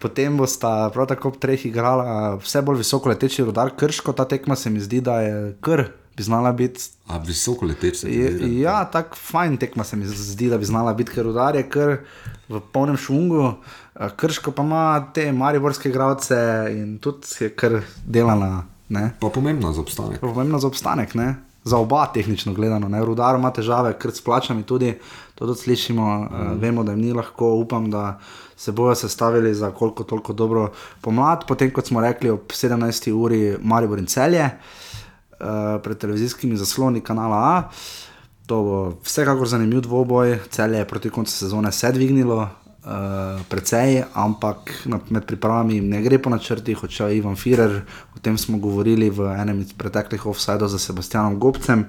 [0.03, 4.15] Potem bosta prav tako ob treh igrala vse bolj visoko leteči rodar Krško.
[4.19, 6.91] Ta tekma se mi zdi, da je kar bi znala biti.
[7.07, 10.67] A visoko leteč se Je, zdi, ja, tako fajn tekma se mi zdi, da bi
[10.67, 11.99] znala biti, ker rodar je kar
[12.49, 13.53] v polnem šungu.
[14.17, 14.83] Krško pa ima
[15.15, 16.39] te mariborske igralce
[16.75, 18.67] in tudi je kar delana.
[18.89, 19.11] Ne?
[19.21, 20.21] Pa pomembno za obstanek.
[20.21, 21.35] Pomembno za obstanek, ne?
[21.69, 22.89] Za oba tehnično gledano.
[22.89, 23.05] Ne?
[23.05, 24.95] Rudar ima težave, ker s plačami tudi,
[25.35, 26.25] to tudi slišimo, mm.
[26.25, 28.19] uh, vemo, da jim ni lahko, upam, da
[28.57, 31.45] se bojo sestavili za koliko toliko dobro pomlad.
[31.49, 33.13] Potem, kot smo rekli, ob 17.
[33.13, 37.63] uri Maribor in celje uh, pred televizijskimi zasloni kanala A.
[38.49, 42.49] To bo vsekakor zanimiv dvoboj, celje je proti koncu sezone se dvignilo,
[42.89, 47.83] uh, precej, ampak na, med pripravami ne gre po načrtih, odšel je Ivan Firer,
[48.17, 51.85] o tem smo govorili v enem iz preteklih offsajdov za Sebastianom Gobcem.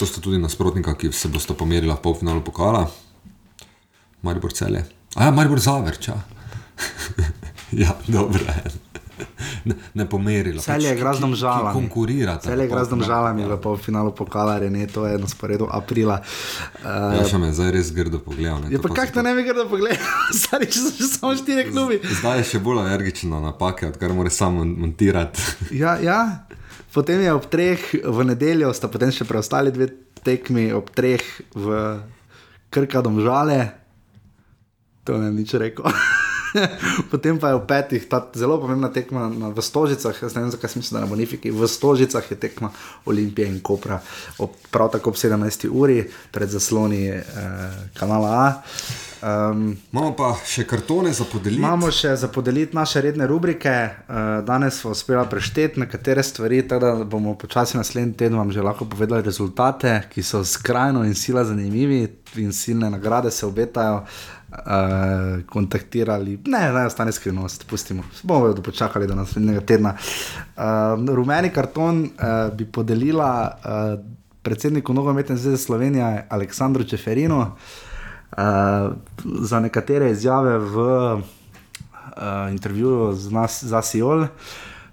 [0.00, 2.88] To sta tudi nasprotnika, ki se bosta pomerila v polfinalu pokala.
[4.24, 4.82] Maribor celje.
[5.14, 6.16] A ja, Maribor zavrča.
[7.84, 8.40] ja, dobro.
[9.64, 10.62] Ne, ne pomerila.
[10.62, 11.74] Celje igra z Domžalami.
[11.74, 12.48] Konkurirata.
[12.48, 16.20] Celje igra z Domžalami v polfinalu pokala, Rene, to je na sporedu aprila.
[16.80, 18.62] Uh, Ja, še me zdaj res grdo pogledal.
[18.62, 19.98] ne, ja, pa pa kako to ne bi gre, da pogledaj,
[20.40, 22.00] stari, če so že samo štiri klubi.
[22.02, 25.42] Zdaj je še bolj alergičen na napake, odkar mora samo montirati.
[25.82, 26.46] Ja, ja.
[26.88, 29.90] Potem je ob treh v nedeljo, sta potem še preostali dve
[30.24, 31.22] tekmi, ob treh
[31.54, 31.98] v
[32.70, 33.70] Krka domžale.
[35.04, 35.86] To ne vem nič rekel.
[37.10, 40.70] Potem pa je v petih ta zelo pomembna tekma na, v Stožicah, ne vem, zakaj
[40.70, 41.50] sem mislil, da na Bonifiki.
[41.50, 42.72] V Stožicah je tekma
[43.04, 44.00] Olimpije in Kopra,
[44.38, 45.68] ob, prav tako ob 17.
[45.70, 47.22] uri pred zasloni eh,
[47.94, 48.46] kanala A.
[49.18, 51.58] Um, Imamo pa še kartone za podeliti.
[51.58, 53.72] Imamo še za podeliti naše redne rubrike,
[54.06, 58.62] uh, danes smo uspeli prešteti nekatere stvari, tako da bomo počasi naslednji teden vam že
[58.62, 62.04] lahko povedali rezultate, ki so skrajno in sila zanimivi,
[62.38, 64.04] in silne nagrade se obetajo.
[64.04, 64.37] Uh,
[65.46, 68.02] kontaktirali, ne, ne, ostane skrivnost, pustimo.
[68.22, 69.94] Bomo jo počakali do naslednjega tedna.
[70.56, 74.00] Uh, rumeni karton uh, bi podelila uh,
[74.42, 77.40] predsedniku Nogometne zveze Slovenije Aleksandru Čeferinu.
[77.40, 78.92] Uh,
[79.24, 80.76] za nekatere izjave v
[81.14, 81.22] uh,
[82.50, 84.26] intervjuju z nas, za Siol.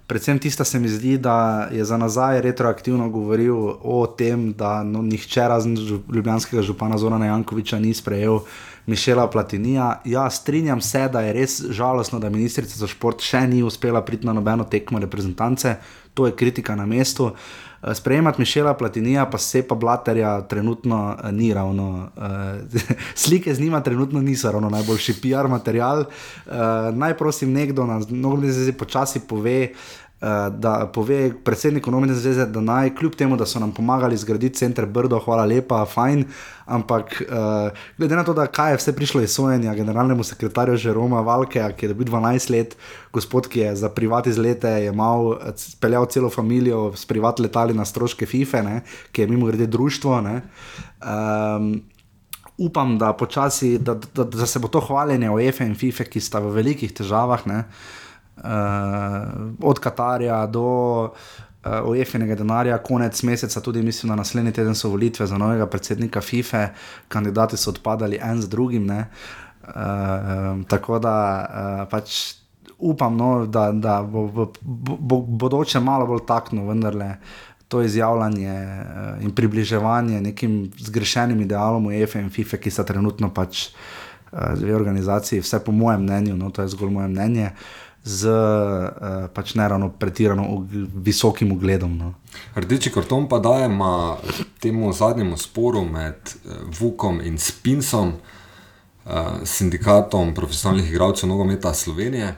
[0.06, 5.02] Predvsem tista se mi zdi, da je za nazaj retroaktivno govoril o tem, da no,
[5.02, 5.76] nihče razen
[6.12, 8.38] ljubljanskega župana Zorana Jankoviča ni sprejel
[8.86, 10.00] Mišela Platinija.
[10.04, 14.26] Ja, strinjam se, da je res žalostno, da ministrica za šport še ni uspela priti
[14.26, 15.76] na nobeno tekmo reprezentance.
[16.14, 17.32] To je kritika na mestu.
[17.82, 22.08] Eh, Sprejemati Mišela Platinija, pa se pa Blaterja trenutno eh, ni ravno.
[22.16, 22.80] Uh,
[23.24, 26.00] slike z njima trenutno niso ravno najboljši PR material.
[26.00, 26.52] Uh,
[26.94, 29.70] naj prosim nekdo na nogometni zvezi počasi pove.
[29.72, 30.05] Uh,
[30.50, 34.86] da pove predsednik Nogometne zveze, da naj kljub temu, da so nam pomagali zgraditi center
[34.86, 36.24] Brdo, hvala lepa, fajn,
[36.66, 41.20] ampak uh, glede na to, da kaj je vse prišlo iz sojenja generalnemu sekretarju Žeroma
[41.20, 42.76] Valkeja, ki je dobil 12 let,
[43.12, 48.26] gospod, ki je za privat izlete jemal, speljal celo družino s privat letali na stroške
[48.26, 48.80] FIFE, ne,
[49.12, 50.20] ki je mimo grede društvo.
[50.20, 50.40] Ne,
[51.04, 51.82] um,
[52.58, 56.20] upam, da počasi, da, da, da se bo to hvaljenje o EFE in FIFE, ki
[56.20, 57.46] sta v velikih težavah.
[57.46, 58.05] Ne, uh,
[59.62, 60.68] od Katarja do
[61.66, 66.20] uh, OEF-inega denarja, konec meseca, tudi mislim, da naslednji teden so volitve za novega predsednika
[66.20, 66.68] FIFE,
[67.08, 68.86] kandidati so odpadali en z drugim.
[68.86, 69.06] Ne,
[69.62, 71.16] uh, tako da
[71.48, 72.34] uh, pač.
[72.78, 74.52] Upam, no, da, da bo, bo,
[75.00, 77.14] bo bodoče malo bolj takno, vendarle
[77.68, 83.70] to izjavljanje uh, in približevanje nekim zgrešenim idealom UEFA in FIFA, ki sta trenutno pač
[83.70, 87.50] uh, dve organizaciji, vse po mojem mnenju, no, to je zgolj moje mnenje,
[88.06, 91.98] z uh, pač ne ravno pretirano visokim ugledom.
[91.98, 92.12] No.
[92.54, 93.68] Rdeči karton pa daje
[94.62, 98.12] temu zadnjemu sporu med uh, Vukom in Spinsom,
[99.04, 99.12] uh,
[99.44, 102.36] sindikatom profesionalnih igralcev nogometa Slovenije.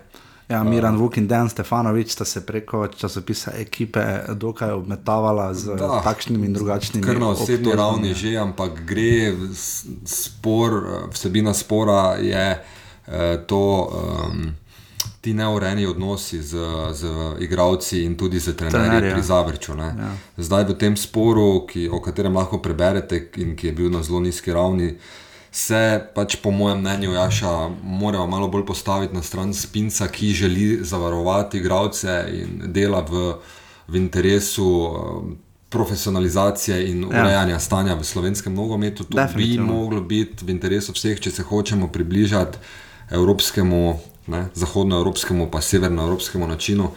[0.48, 4.00] Ja, Miran Vuk in Dan Stefanovič sta se preko časopisa ekipe
[4.32, 7.04] dokaj obmetavala z da, takšnimi in drugačnimi.
[7.04, 9.36] Kar na osebni ravni že, ampak gre
[10.08, 10.78] spor,
[11.12, 13.92] vsebina spora je eh, to.
[13.92, 14.56] Um,
[15.28, 16.56] Ti neurejeni odnosi z,
[16.92, 17.02] z
[17.44, 19.74] igravci in tudi z trenerji pri Zavrču.
[19.76, 20.14] Ja.
[20.40, 24.22] Zdaj v tem sporu, ki, o katerem lahko preberete in ki je bil na zelo
[24.24, 24.94] nizki ravni,
[25.52, 27.52] se pač po mojem mnenju Jaša
[27.82, 33.36] moramo malo bolj postaviti na stran Spinca, ki želi zavarovati igralce in dela v,
[33.88, 34.64] v interesu.
[34.64, 35.36] Um,
[35.68, 37.08] profesionalizacije in ja.
[37.08, 37.60] urejanja ja.
[37.60, 39.04] stanja v slovenskem nogometu.
[39.04, 42.56] To bi moglo biti v interesu vseh, če se hočemo približati
[43.10, 43.98] evropskemu,
[44.28, 46.90] ne, zahodnoevropskemu, pa severnoevropskemu načinu.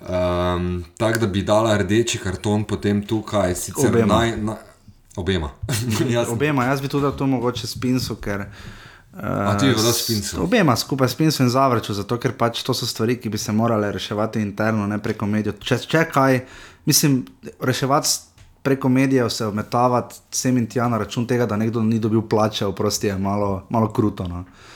[0.00, 4.36] Um, Tako da bi dala rdeči karton potem tukaj, sicer naj.
[4.36, 4.56] naj
[5.16, 5.50] Obema.
[6.10, 8.44] jaz Obema, jaz bi tudi to mogoče spinsu, ker.
[9.14, 10.42] Uh, ti je voda spinsu?
[10.42, 13.92] Obema skupaj spinsu in zavrču, zato ker pač to so stvari, ki bi se morale
[13.92, 15.60] reševati interno, ne preko medijev.
[15.62, 16.40] Če, če kaj,
[16.84, 17.20] mislim,
[17.62, 18.10] reševati
[18.62, 22.66] preko medijev, se obmetavati sem in tja na račun tega, da nekdo ni dobil plače,
[22.66, 24.26] oprosti, je malo, malo kruto.
[24.28, 24.42] No.
[24.42, 24.73] Uh,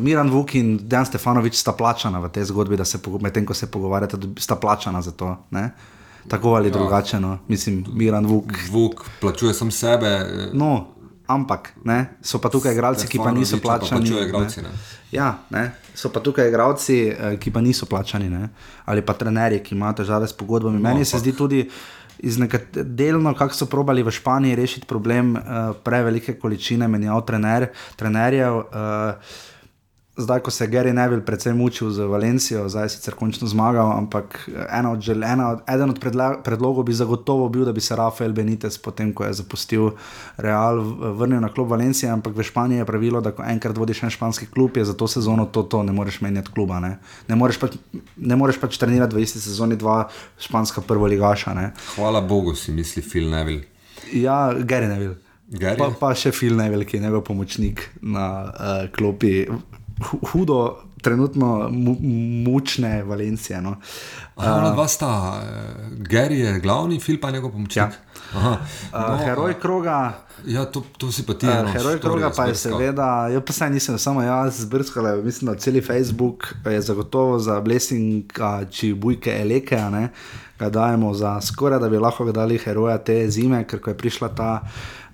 [0.00, 3.70] Miran Vuk in Dejan Stefanovič sta plačana v tej zgodbi, da se medtem, ko se
[3.70, 5.36] pogovarjate, sta plačana za to.
[5.50, 5.70] Ne?
[6.28, 6.72] tako ali ja.
[6.72, 7.20] drugače.
[7.20, 7.38] No.
[7.48, 8.52] Mislim, Miran Vuk.
[8.70, 10.26] Vuk plačuje sam sebe.
[10.52, 10.86] No,
[11.26, 14.10] ampak ne, so pa tukaj igralci, ki pa niso plačani.
[14.10, 14.68] Pa igralci, ne.
[15.12, 18.48] Ja, ne, so pa tukaj igralci, eh, ki pa niso plačani, ne.
[18.84, 20.78] ali pa trenerji, ki imajo težave s pogodbami.
[20.78, 21.68] No, Meni se zdi tudi.
[22.74, 25.42] Delno, kako so probali v Španiji rešiti problem uh,
[25.84, 28.56] prevelike količine menjav trener, trenerjev.
[28.56, 29.54] Uh,
[30.16, 34.48] zdaj, ko se je Gary Neville predvsem mučil z Valencijo, zdaj sicer končno zmagal, ampak
[34.92, 36.00] od žel, od, eden od
[36.44, 39.90] predlogov bi zagotovo bil, da bi se Rafael Benitez, potem ko je zapustil
[40.36, 40.80] Real,
[41.18, 44.46] vrnil na klub Valencije, ampak v Španiji je pravilo, da ko enkrat vodiš en španski
[44.46, 46.80] klub, je za to sezono to, to ne moreš menjati kluba.
[46.80, 46.98] Ne,
[47.28, 47.76] ne, moreš, pač,
[48.16, 50.08] ne moreš pač trenirati v isti sezoni dva
[50.40, 51.54] španska prvoligaša.
[51.54, 51.70] Ne.
[51.96, 53.64] Hvala Bogu, si misli Phil Neville.
[54.12, 55.16] Ja, Gary Neville.
[55.78, 59.46] Pa, pa še Phil Neville, ki je njegov pomočnik na uh, klopi
[60.32, 61.96] hudo, trenutno mu,
[62.50, 63.60] mučne Valencije.
[63.60, 63.76] No.
[64.36, 64.44] Uh,
[64.74, 67.84] dva sta, uh, Gary je glavni, Filip pa njegov pomočnik.
[67.84, 67.90] Ja.
[68.34, 68.56] Uh,
[68.92, 70.12] no, heroj kroga.
[70.46, 71.46] Ja, to, to si pa ti.
[71.46, 75.58] Uh, heroj kroga pa je seveda, jo pa saj nisem samo jaz zbrskal, mislim, da
[75.58, 78.32] cel Facebook je zagotovo za blessing,
[78.70, 80.08] če bujke eleke, ne,
[80.58, 84.28] ga dajemo za skoraj, da bi lahko dali heroja te zime, ker ko je prišla
[84.28, 84.50] ta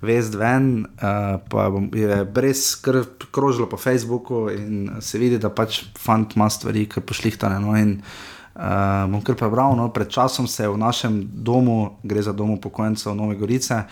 [0.03, 6.51] vest ven, uh, brez skrb krožilo po Facebooku in se vidi, da pač fant ima
[6.51, 7.61] stvari, ki pošlihtane.
[7.63, 12.23] No, in uh, bom kar prebral, no, pred časom se je v našem domu, gre
[12.23, 13.85] za dom upokojencev Nove Gorice,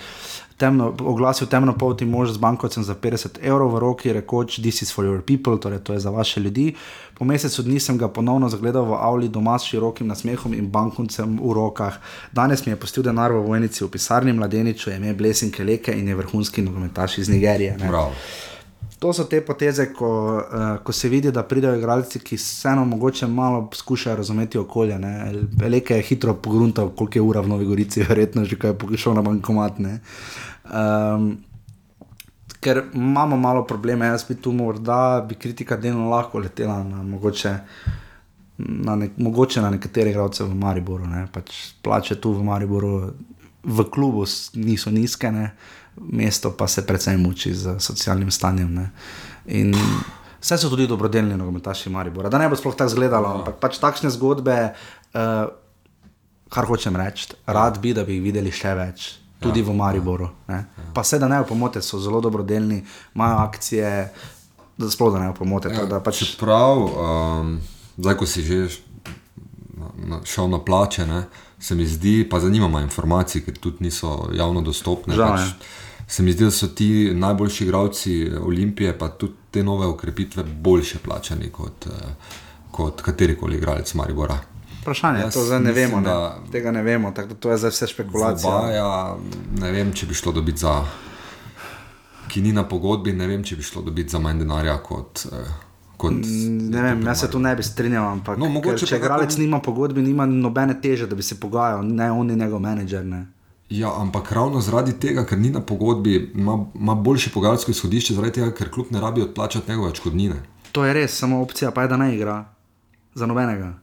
[0.61, 5.05] temno, oglasil temnopolti mož z bankovcem za 50 evrov v roki, rekoč: This is for
[5.09, 6.75] your people, torej to je za vaše ljudi.
[7.17, 11.41] Po mesecu dni sem ga ponovno zagledal v Avli doma s širokim nasmehom in bankovcem
[11.41, 11.97] v rokah.
[12.33, 16.15] Danes mi je postil denar v vojnici v pisarni mladeniču, ime Blesin Keleke in je
[16.15, 17.77] vrhunski nogometaš iz Nigerije.
[19.01, 23.26] To so te poteze, ko, uh, ko se vidi, da pridejo igralci, ki vseeno mogoče
[23.26, 24.98] malo poskušajo razumeti okolje.
[25.57, 29.16] Velike je hitro pogruntal, koliko je ura v Novi Gorici, verjetno že kaj je pogrešal
[29.16, 29.80] na bankomat.
[29.80, 31.38] Um,
[32.61, 37.57] ker imamo malo probleme, jaz bi tu morda bi kritika delno lahko letela na mogoče.
[38.59, 43.14] Na, ne, mogoče na nekaterih igralcev v Mariboru, pač plače tu v Mariboru,
[43.64, 45.55] v klubu niso nizke, ne?
[46.01, 48.74] Mesto pa se precej muči z socialnim stanjem.
[48.74, 48.90] Ne?
[49.46, 49.74] In
[50.40, 52.28] vse so tudi dobrodelni nogometaši Maribora.
[52.28, 53.40] Da ne bo sploh tako izgledalo, no.
[53.40, 54.59] ampak pač takšne zgodbe,
[55.14, 55.46] uh,
[56.51, 59.09] kar hočem reči, rad bi, da bi jih videli še več.
[59.40, 60.28] Tudi ja, v Mariboru.
[60.51, 60.90] Ja, ja.
[60.92, 62.82] Pa vse, da ne opomote, so zelo dobrodelni,
[63.14, 63.92] imajo akcije,
[64.76, 65.72] da sploh da ne opomote.
[65.72, 66.34] Ja, pač...
[66.36, 67.55] Prav, um,
[67.96, 68.59] zdaj ko si že
[70.28, 71.22] šel na plače, ne,
[71.61, 75.16] se mi zdi, pa zanimamo informacije, ker tudi niso javno dostopne.
[75.16, 75.72] Žal, pač,
[76.11, 80.99] se mi zdi, da so ti najboljši igralci Olimpije, pa tudi te nove ukrepitve, boljše
[80.99, 82.15] plačani kot, eh,
[82.71, 84.39] kot katerikoli igralec Maribora.
[84.83, 86.01] Vprašanje je, to zdaj ne vemo.
[86.01, 88.51] Da, tega ne vemo, tako da to je zdaj vse špekulacija.
[88.51, 89.17] Baja,
[89.61, 90.85] ne vem, če bi šlo dobiti za.
[92.29, 95.27] Ki ni na pogodbi, ne vem, če bi šlo dobiti za manj denarja kot.
[95.33, 95.57] Eh,
[95.97, 99.43] kot ne vem, jaz se tu ne bi strinjal, ampak no, mogoče, če igralec kako...
[99.43, 103.05] nima pogodbe, nima nobene teže, da bi se pogajal, ne on in njegov menedžer.
[103.07, 103.27] Ne.
[103.71, 108.33] Ja, ampak ravno zaradi tega, ker ni na pogodbi, ima, ima boljše pogajalsko izhodišče, zaradi
[108.33, 110.43] tega, ker kljub ne rabi odplačati njegove škodnine.
[110.73, 112.45] To je res, samo opcija pa je, da ne igra.
[113.14, 113.75] za nobenega.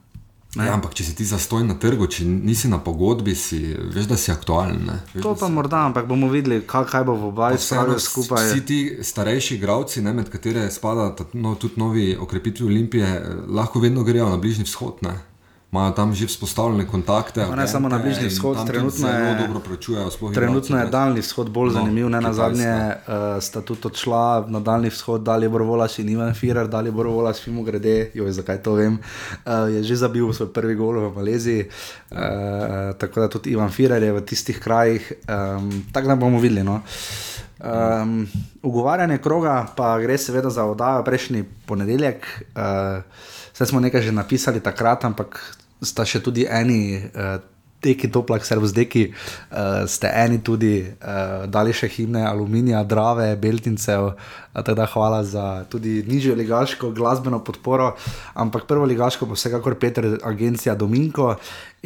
[0.56, 3.58] Ja, ampak če si ti zastoj na trgu, če nisi na pogodbi, si,
[3.94, 4.78] veš, da si aktualen.
[4.86, 4.92] ne.
[5.14, 7.98] Veš, To pa si- morda, ampak bomo videli, kaj, kaj bo v obaj Vseeno spravil
[8.00, 8.46] skupaj.
[8.46, 13.80] Vsi ti starejši igravci, ne, med katere spada no, tudi novi okrepitvi Olimpije, eh, lahko
[13.80, 14.94] vedno grejo na Bližnji vzhod.
[15.02, 15.12] Ne.
[15.68, 17.44] Imajo tam že vzpostavljene kontakte.
[17.46, 19.48] Ne samo na Bližnji vzhod, trenutno je-
[20.34, 22.92] Trenutno je daljni vzhod bolj No, zanimiv, ne na zadnje uh,
[23.38, 28.10] sta tudi odšla na daljni vzhod, Dalibor Volaš in Ivan Firer, Dalibor Volaš, mimo grede,
[28.14, 28.96] joj, zakaj to vem,
[29.44, 31.68] uh, je že zabil svoj prvi gol v Maleziji,
[32.10, 32.16] uh,
[32.94, 36.64] tako da tudi Ivan Firer je v tistih krajih, um, tako da bomo videli.
[36.64, 36.80] No.
[37.58, 38.24] Um,
[38.62, 42.24] ugovarjanje kroga pa gre seveda za oddajo prejšnji ponedeljek.
[42.48, 43.02] Uh,
[43.50, 46.98] Vse smo nekaj že napisali takrat, ampak sta še tudi eni.
[47.14, 47.38] Uh,
[47.78, 49.04] Teki toplak, servus deki,
[49.54, 55.20] uh, ste eni tudi uh, dali še himne aluminija, drave, beltincev, uh, tako da hvala
[55.22, 57.92] za tudi nižjo ligaško glasbeno podporo,
[58.34, 61.36] ampak prvo ligaško pa vsekakor Peter, agencija Dominko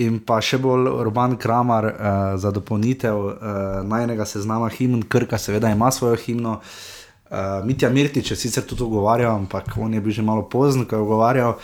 [0.01, 2.01] in pa še bolj Urban Kramar uh,
[2.41, 3.37] za dopolnitev uh,
[3.85, 6.63] najnega seznama himn, Krka seveda ima svojo himno.
[7.29, 10.97] Uh, Mitja Mirtič je sicer tudi ogovarjal, ampak on je bil že malo pozen, ko
[10.97, 11.61] je ogovarjal.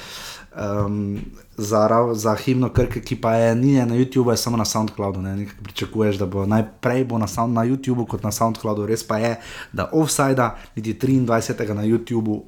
[0.57, 1.21] Um,
[1.57, 5.21] za, rav- za himno Krke, ki pa je ni na YouTubu, je samo na SoundCloudu.
[5.23, 5.37] Ne?
[5.37, 9.19] Nekaj Pričakuješ, da bo najprej bo na, sound, na YouTubu kot na SoundCloudu, res pa
[9.19, 9.37] je,
[9.73, 11.75] da offside, niti 23.
[11.75, 12.43] na YouTubu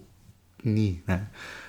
[0.65, 1.03] ni.
[1.07, 1.27] ne.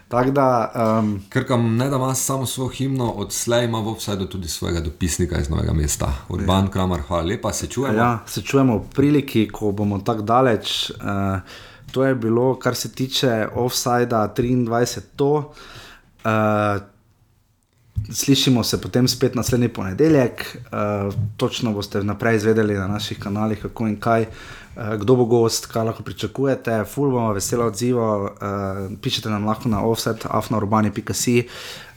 [0.08, 4.26] Tako da, um, Ker kam ne da ima samo svojo himno, odslej ima v offsajdu
[4.26, 6.14] tudi svojega dopisnika iz novega mesta.
[6.30, 7.98] Urban Kramar, hvala lepa, se čujemo.
[7.98, 10.90] ja, se čujemo v priliki, ko bomo tako daleč.
[10.92, 11.40] Uh,
[11.92, 15.00] to je bilo, kar se tiče offsida 23.
[15.16, 15.54] To,
[16.26, 16.82] uh,
[18.10, 23.88] Slišimo se potem spet naslednji ponedeljek, uh, točno boste vnaprej izvedeli na naših kanalih, kako
[23.88, 26.84] in kaj, uh, kdo bo gost, kaj lahko pričakujete.
[26.86, 28.32] Ful bomo veselo odzivo, uh,
[29.02, 31.44] pišete nam lahko na offset, afnaurbani.com.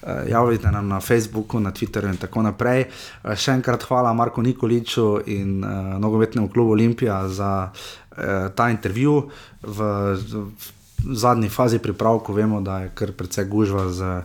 [0.05, 2.85] Uh, javite nam na Facebooku, na Twitterju in tako naprej.
[3.25, 8.19] Uh, še enkrat hvala Marku Nikoliču in uh, nogometnemu klubu Olimpija za uh,
[8.55, 9.31] ta intervju.
[9.63, 10.74] V, v
[11.13, 14.23] zadnji fazi pripravkov vemo, da je kar precej gužva z.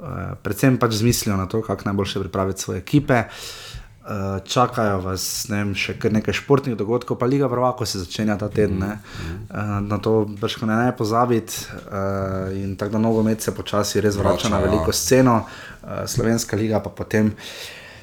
[0.00, 3.22] Uh, predvsem pač z mislijo na to, kako najboljše pripraviti svoje ekipe.
[4.00, 8.48] Uh, čakajo vas vem, še kar nekaj športnih dogodkov, pa Liga Prvako se začenja ta
[8.48, 8.78] teden.
[8.80, 8.96] ne.
[9.52, 11.68] Uh, na to brško ne, ne pozabiti.
[11.84, 14.64] Uh, in tako da nogomet se počasi res vrača Vrača, na ja.
[14.64, 17.34] veliko sceno, uh, Slovenska liga pa potem.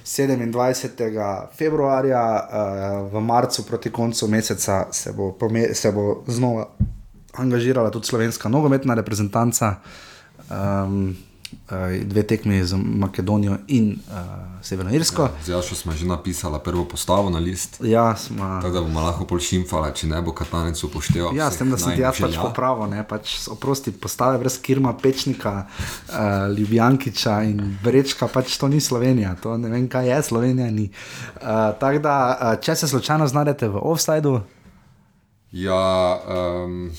[0.08, 1.48] 27.
[1.58, 5.34] februarja, uh, v marcu, proti koncu meseca, se bo,
[5.74, 6.70] se bo znova
[7.38, 9.76] angažirala tudi slovenska nogometna reprezentanca.
[10.50, 11.16] Um,
[11.72, 14.16] uh, dve tekmi z Makedonijo in uh,
[14.62, 15.30] Severno Irsko.
[15.44, 18.60] Z Jašo smo že napisali prvo postavo na list, Ja, smo.
[18.62, 21.36] tako da bomo lahko pol šimfali, če ne bo katanec upošteval.
[21.36, 24.94] Ja, s tem, da sem ti jaz pač popravil, ne, pač oprosti, postave brez Kirma,
[24.94, 25.66] Pečnika,
[26.08, 26.16] uh,
[26.52, 30.72] Ljubljankiča in Brečka, pač to ni Slovenija, to ne vem, kaj je Slovenija.
[30.72, 30.90] ni.
[31.36, 31.42] Uh,
[31.80, 34.42] Tako da, uh, če se slučajno znajdete v offsajdu,
[35.52, 36.92] Ja, um,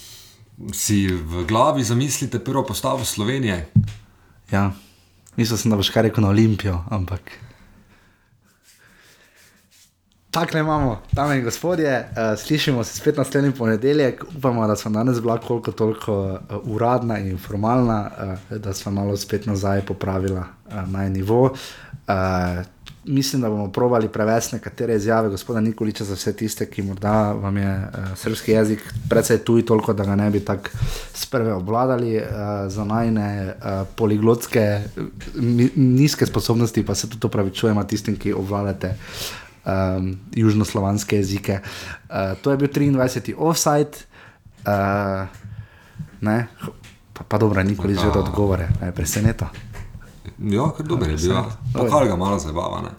[0.72, 3.68] si v glavi zamislite prvo postavo Slovenije.
[4.50, 4.72] ja,
[5.36, 7.20] mislil sem, da boš kar rekel na Olimpijo, ampak.
[10.30, 14.24] Tako le imamo, dame in gospodje, uh, slišimo se spet naslednji ponedeljek.
[14.36, 18.10] Upamo, da smo danes bila koliko toliko uh, uradna in formalna,
[18.50, 21.42] uh, da smo malo spet nazaj popravila uh, naj nivo.
[21.42, 21.54] Uh,
[23.08, 27.56] mislim, da bomo probali prevesti nekatere izjave gospoda Nikoliča za vse tiste, ki morda vam
[27.56, 30.70] je uh, srpski jezik precej tuj, toliko da ga ne bi tako
[31.14, 32.22] sprve obvladali, uh,
[32.68, 34.82] za najne uh, poliglotske,
[35.34, 38.94] mi, nizke sposobnosti, pa se tudi opravičujemo tistim, ki obvladate
[39.64, 41.60] um, južnoslovanske jezike.
[42.08, 43.34] Uh, to je bil 23.
[43.36, 44.04] offside,
[44.66, 45.26] uh,
[46.20, 46.46] ne,
[47.12, 49.50] pa, pa dobro, nikoli že od odgovore, ne, preseneta.
[50.38, 51.32] Ja, ker dober je bil.
[51.32, 51.44] ja.
[51.74, 52.80] Pokal ga malo zabava.
[52.82, 52.90] Ne?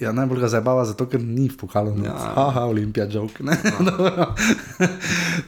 [0.00, 1.94] Ja, najbolj ga zabava, zato ker ni v pokalu.
[2.04, 2.14] Ja.
[2.36, 3.44] Aha, Olimpija, joke.
[3.44, 3.56] ne,
[3.88, 4.34] dobro.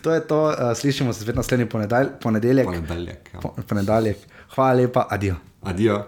[0.02, 2.66] to je to, uh, slišimo se spet naslednji ponedel, ponedeljek.
[2.66, 3.30] Ponedeljek.
[3.34, 3.40] Ja.
[3.40, 4.16] Po, ponedeljek.
[4.54, 5.34] Hvala lepa, adijo.
[5.62, 6.04] Adijo.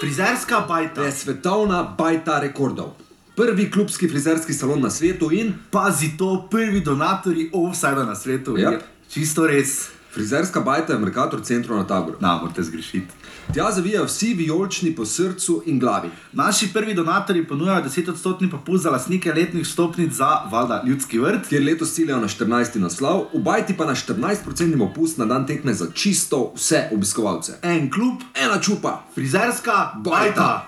[0.00, 1.02] Frizerska bajta.
[1.02, 2.92] je svetovna bajta rekordov.
[3.36, 8.56] Prvi klubski frizerski salon na svetu in Pazi to, prvi donatorji offside na svetu.
[8.56, 8.72] Yep.
[8.72, 9.99] Je Čisto res.
[10.14, 12.16] Frizerska bajta je v Merkator centru na taboru.
[12.20, 13.06] Na, morate zgrešiti.
[13.54, 16.10] Tja zavijajo vsi vijolični po srcu in glavi.
[16.32, 21.48] Naši prvi donatorji ponujajo 10-odstotni popust za lastnike letnih stopnic za valjda ljudski vrt.
[21.48, 22.78] Kjer letos ciljajo na 14.
[22.78, 27.52] naslov, v bajti pa na 14% popust na dan tekme za čisto vse obiskovalce.
[27.62, 30.00] En klub, Ena čupa, frizerska Bajta.
[30.00, 30.66] bajta.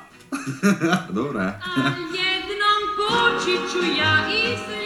[1.18, 1.46] Dobro je.
[1.76, 1.80] A
[2.14, 4.81] jednom kočiću ja i